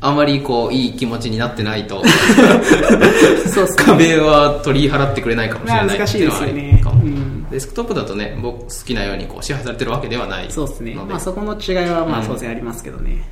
[0.00, 2.02] あまりこう、いい気持ちになってないと、
[3.46, 3.70] そうね。
[3.78, 6.82] 壁は取り払ってくれないかもしれないまあ難しいですよね。
[7.02, 10.50] うんデスクトップだとね、僕好きなようにこう支配されてるわけではない。
[10.50, 10.94] そうですね。
[10.94, 13.28] まあそこの違いはまあうん当然ありますけどね。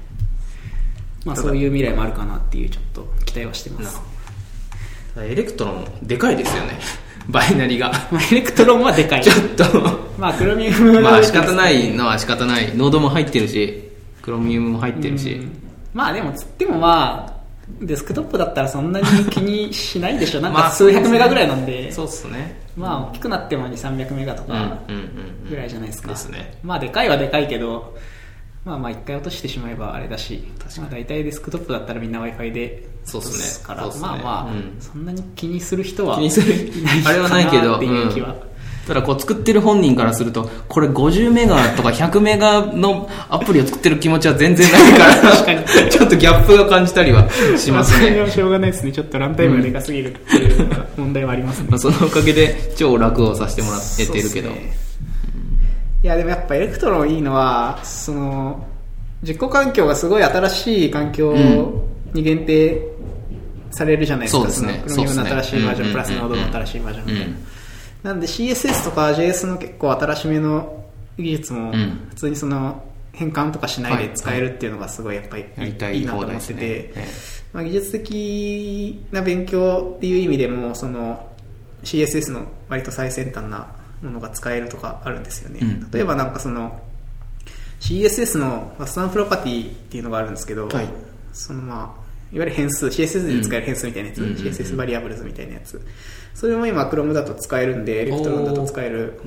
[1.25, 4.01] まあそういう未来もあるかなっていうちょっと期待はしてます。
[5.19, 6.79] Electron、でかいですよね。
[7.29, 7.91] バイナリが。
[8.11, 9.23] まあ Electron はでかい。
[9.23, 9.65] ちょっと、
[10.19, 12.73] まあ Chromium まあ仕方ないのは仕方ない。
[12.77, 13.91] ノードも入ってるし、
[14.23, 15.33] クロミウムも入ってるし。
[15.33, 17.41] うんまあでもつってもまあ、
[17.81, 20.43] デスクトップだったらそんなに気にしないでしょ。
[20.43, 22.66] なん まあか数百メガぐらいなんで、そうっすね。
[22.77, 24.79] まあ大きくなっても2、300メガとか。
[25.49, 26.09] ぐらいじゃないですか。
[26.09, 26.59] ですね。
[26.63, 27.97] まあでかいはでかいけど、
[28.65, 38.37] まあまあ一回落としてしまえばあれだし確か、にまあ大体デスクトップだったらみんな Wi-Fi でそうっすね落とすから、そうっすねまあまあ、うんそんなに気にする人はいないあれはないけど、っていう気は。
[38.89, 47.73] うんただこう作ってる本人からすると、これ50メガとか100メガのアプリを作ってる気持ちは全然ないから、確かにちょっとギャップが感じたりはしますね。
[47.73, 48.93] まあそれはしょうがないですね。
[48.93, 51.69] ちょっとランタイムがでかすぎるっていう問題はありますね。
[51.71, 54.51] まあそのおかげで超楽をさせてもらっててるけど。
[54.51, 54.77] ね
[56.05, 58.65] いやでもやっぱ Electron いいのは、その、
[59.23, 61.35] 実行環境がすごい新しい環境
[62.13, 62.81] に限定
[63.73, 64.39] されるじゃないですか。
[64.43, 67.37] そうですねその Chromium の新しいバージョン、うんプラス Node の新しいバージョンみたいな。
[68.07, 70.85] うんなんで CSS とか JS の結構新しめの
[71.19, 72.07] 技術もうん。
[72.11, 76.19] 普通にその変換とかしないで使えるっていうのがすごいやっぱりいいいなと。
[76.19, 77.09] 思ってて、え
[77.53, 81.27] まあ、技術的な勉強っていう意味でもその
[81.83, 85.91] CSS の割と最先端なものが使えるとかあるんですよね、うん。
[85.91, 86.81] 例えばなんかその
[87.81, 90.89] CSS のスタンプロパティっていうのがあるんですけど、はい。
[91.33, 95.81] そのまあいわゆる変数 CSS で使える変数みたいなやつ、うん CSS バリアブルズみたいなやつ
[96.37, 99.21] それも今 Chrome だと使えるんで Electron だと使える。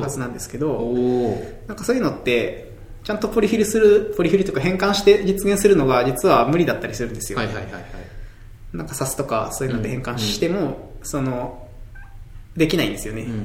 [0.00, 2.72] はずなんですけどおなんかそういうのって
[3.04, 7.84] ちゃんと polyfill する polyfill というか変換して実現するのが実は無理だったりするんですよ、はいはいはいはい。
[8.72, 11.68] なんか SAS とかそういうので変換しても、その、
[12.56, 13.22] できないんですよね。
[13.22, 13.44] うんうんうん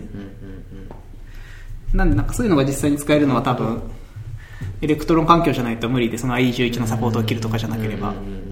[1.93, 3.81] なんでなんかそういうのが実際に使えるのは多分、
[4.81, 8.17] Electron 環境じゃないと無理で、その IE11 のサポートを切るとかじゃなければうん。
[8.17, 8.48] うんうん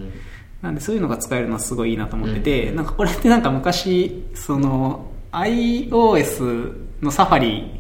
[0.62, 7.80] なんでそういうのが使えるのはすごいいいなと思ってて、なんかこれってなんか昔、その、iOS のサファリ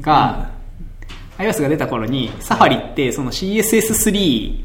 [0.00, 0.50] が、
[1.38, 4.64] iOS が出た頃に、サファリってその CSS3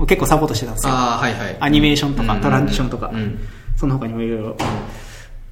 [0.00, 0.92] を結構サポートしてたんですよ。
[0.92, 1.56] はいはい。
[1.60, 3.38] アニメーションとか、うんトランジションとか、うん
[3.76, 4.56] その他にもいろいろ。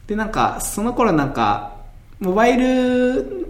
[0.07, 1.77] で、なんか、その頃なんか、
[2.21, 3.44] モバイル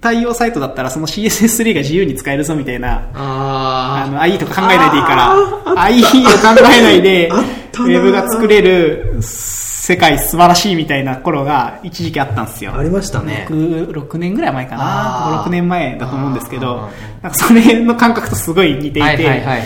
[0.00, 5.36] 対応サイトだったらその CSS3 が自由に使えるぞみたいな、ああの、IE とか考えないでいいから、
[5.84, 7.28] IE を考えないで、
[7.78, 12.72] ウェブが作れる世界素晴らしいみたいな頃が一時期あったんですよ。
[12.74, 14.80] ありましたね 6, 6年ぐらい前かな。
[14.82, 16.88] あー5、6年前だと思うんですけど
[17.22, 19.04] なんかそれの感覚とすごい似ていて、あ。
[19.04, 19.62] はいはいはいはい。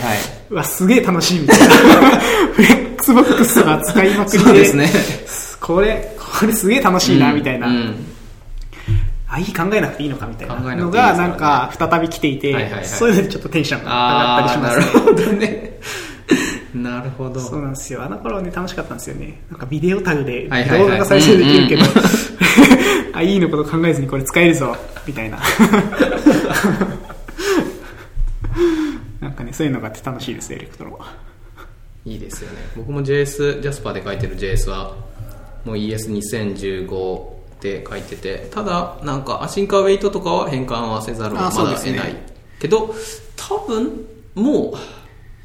[0.50, 1.66] うわ、すげえ楽しいみたいな。
[2.52, 4.44] フレックスボックスが使いまくりで。
[4.44, 4.90] そうですね。
[5.60, 7.68] これ、これすげえ楽しいな、みたいな。
[7.68, 8.09] うん
[9.30, 14.92] あ、いい考えなくていいのかみたいなのが、なんか、再び来ていて、はいはいはいそういうのでちょっとテンションが上がったりああ、しますね。
[14.92, 15.80] なるほどね。
[16.74, 17.38] なるほど。
[17.40, 18.02] そうなんですよ。
[18.02, 19.40] あの頃ね、楽しかったんですよね。
[19.50, 21.90] なんかビデオタグで動はいはいはい画が再生できるけど、うん
[23.20, 24.76] うん、 いいのこと考えずにこれ使えるぞ、
[25.06, 25.38] みたいな。
[29.20, 31.30] なんかね、そういうのがあって楽しいです、エレクトロは。
[32.06, 34.96] いいですよね僕も JS ジャスパーで書いてる JS は
[35.64, 42.16] もう ES2015 で書いててただなんかアシンカーウェイトとかは変換はせざるをまだ得ない、
[42.58, 42.94] けど
[43.36, 44.74] 多分もう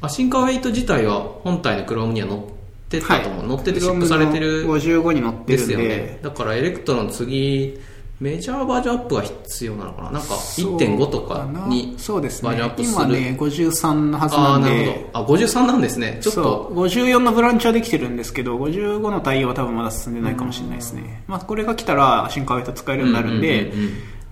[0.00, 2.40] async await 自体は本体の Chrome には載っ
[2.88, 5.72] てたと思う、載ってて ship されてる55に載ってるんで。
[5.72, 6.18] すよね。
[6.22, 7.80] だから Electron 次
[8.18, 10.10] メジャーバージョンアップは必要なのかな？
[10.12, 12.48] なんか1.5とかにそうですね。
[12.48, 12.94] バージョンアップする。
[12.94, 15.18] 今ね53のはずあなんあなるでほど。
[15.18, 16.18] あ53なんですね。
[16.22, 16.42] ちょっと。
[16.42, 16.84] そう。
[16.86, 23.72] 54のブランチはできてるんですけど55の対応は多分まだ進んでないかもしれないですね、まあ、これが来たら async await 使えるようになるんで、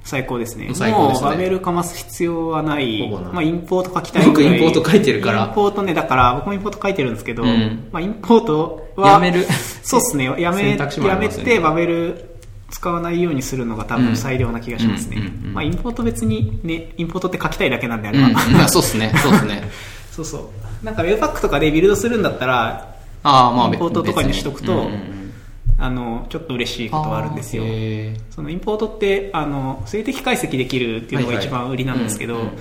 [0.03, 0.70] 最高ですね。
[0.74, 1.26] 最高ですね。
[1.28, 3.11] もうバベルかます必要はない。
[3.11, 5.47] まあ、インポート書きたい僕インポート書いてるから。
[5.47, 7.89] インポートねだから僕もインポート書いてるんですけど、うん。
[7.93, 9.45] まあ、インポートはやめる。
[9.82, 10.24] そうですね。
[10.41, 12.34] やめやめてバベル
[12.75, 15.55] 使わないようにするのが多分最良な気がしますね、うんうんうんうん。
[15.55, 19.70] まあ、インポート別にねインポートって書きたいだけなんであれうん、ば、まあそうですね、 そうですね。
[20.11, 20.51] そうそ
[20.83, 20.85] う。
[20.85, 24.91] なんか Webpack とかでビルドするんだったら、ああ、まあ、インポートとかにしとくと
[25.79, 27.62] あの、ちょっと嬉しいことはあるんですよ。
[28.31, 32.55] そのインポートって、あの、静的解析できるっていうのが一番売りなんですけどはいはい、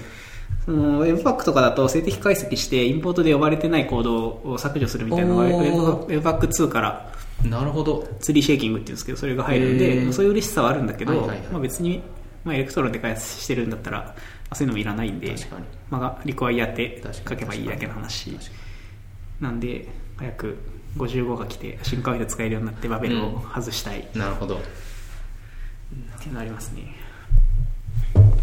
[0.65, 7.12] その Webpack とかだと静的解析してインポートで呼ばれてないコードを削除するみたいなのがお Webpack2 からー
[7.43, 8.07] なるほど。
[8.19, 11.47] tree shaking っていうんですけど、それが入るんで、へーそういう嬉しさはあるんだけど、はいはいはい。
[11.47, 12.01] まあ別に、
[12.43, 14.15] まあ Electron で開発してるんだったら、ま
[14.51, 15.35] あそういうのもいらないんで、
[15.89, 18.37] まあ require って書けばいいだけの話。
[19.41, 20.57] なんで、早く
[20.97, 24.01] 55が来て、 async await 使えるようになってバベルを外したい。
[24.01, 24.61] っになるほど。
[26.19, 26.95] ていうのありますね。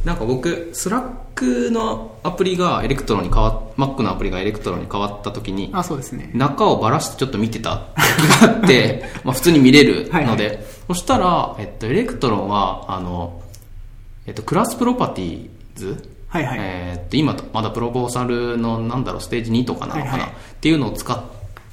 [0.04, 6.30] なんか僕、 Slackのアプリが Electron に変わっ、Mac のアプリがエレクトロンに変わった時に、あ、そうですね。
[6.34, 10.58] 中をばらしてちょっと見てた時があって、 まあ普通に見れるので、はいはい
[10.90, 13.40] そしたら、えっと、 Electron は、あの、
[14.26, 16.58] えっと、 class properties はいはい。
[16.60, 21.20] えーっと今まだ proposal のなんだろう stage 2とかなのかな、はいはいっていうのを使っ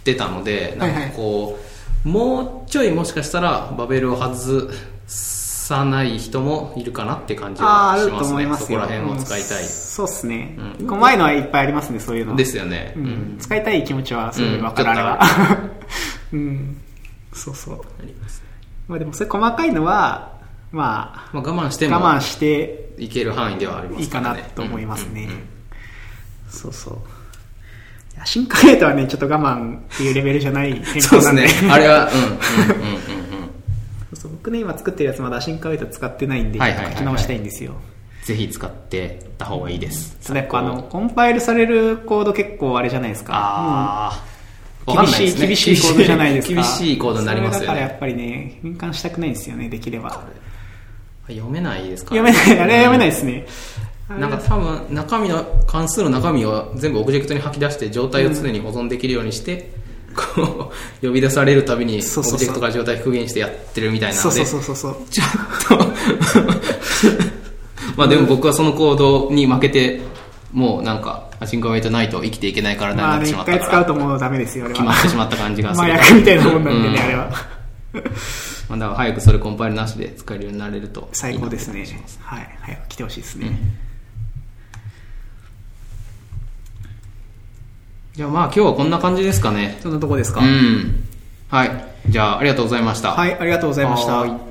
[0.04, 1.60] てたのでなんかはいはいこ
[2.06, 4.70] う、もうちょいもしかしたらバベルを外
[5.68, 8.68] さない人もいるかなって感じああ、はあるとしますねますよ。
[8.68, 10.56] そこら辺を使いたい、うんそうっすね。
[10.80, 12.36] うんこう前のはいっぱいありますね、そういうの。
[12.36, 13.06] ですよね、ううん
[13.36, 13.38] ん。
[13.40, 15.20] 使いたい気持ちはすごいわかる、れは。
[16.32, 16.78] うん。
[17.34, 17.82] そうそう。
[17.82, 18.48] ありますね
[18.88, 20.38] まあでも、それ細かいのは、
[20.72, 25.28] ままあ、我慢してあ、も我慢していける範囲ではありますいいかなねと思いますね。
[26.50, 26.98] そうそう。
[28.26, 31.42] 新カレートはね、ちょっと我慢っていうレベルじゃない 変そう換なんで。
[31.44, 32.34] ですねあれはうんうんう
[32.96, 33.07] ん
[34.48, 37.74] 僕ね、今作ってるやつまだ新カレート使ってないんで、はいはいはいはい書き直したいんですよ。
[38.24, 43.34] ぜひ使ってた方がいいですただやっぱあの、コンパイルされるコード結構あれじゃないですか。
[43.36, 44.24] ああ
[44.88, 46.54] うん厳しい、厳しいコードじゃないですか。
[46.56, 50.24] 厳しいコードになりますよねそれだからやっぱりね、変換したくないんですよね、できれば。
[51.28, 53.46] 読めないですから読めない、あれは読めないですね。
[54.08, 59.74] なんか多分中身の関数の中身を全部オブジェクトに吐き出して状態を常に保存できるようにして、
[60.18, 60.72] こ
[61.04, 64.96] う呼び出されるたびにオブジェクトから状態復元してやってるみたいなのでそうそうそう。
[65.10, 65.28] ちょっ
[65.80, 65.94] と
[67.96, 70.02] まあでも僕はそのコードに負けて
[70.52, 74.80] もうなんか async await ないと生きていけない体にまあね、なってしまったから、回使うともうダメですよ、あれは。
[74.80, 77.30] 決まってしまった感じがする麻薬みたいなもんなんでね、うんあれは。
[78.70, 81.86] まあだから早くそれコンパイルなしで使えるようになれると最高ですね。
[82.22, 82.58] はい。
[82.62, 83.48] 早く来てほしいですね。
[83.48, 83.87] うん
[88.18, 89.78] じゃあまあ今日はこんな感じですかね。
[89.80, 91.04] そんなとこですか、うん。
[91.50, 91.86] はい。
[92.10, 93.12] じゃあありがとうございました。
[93.12, 94.47] はい、ありがとうございました。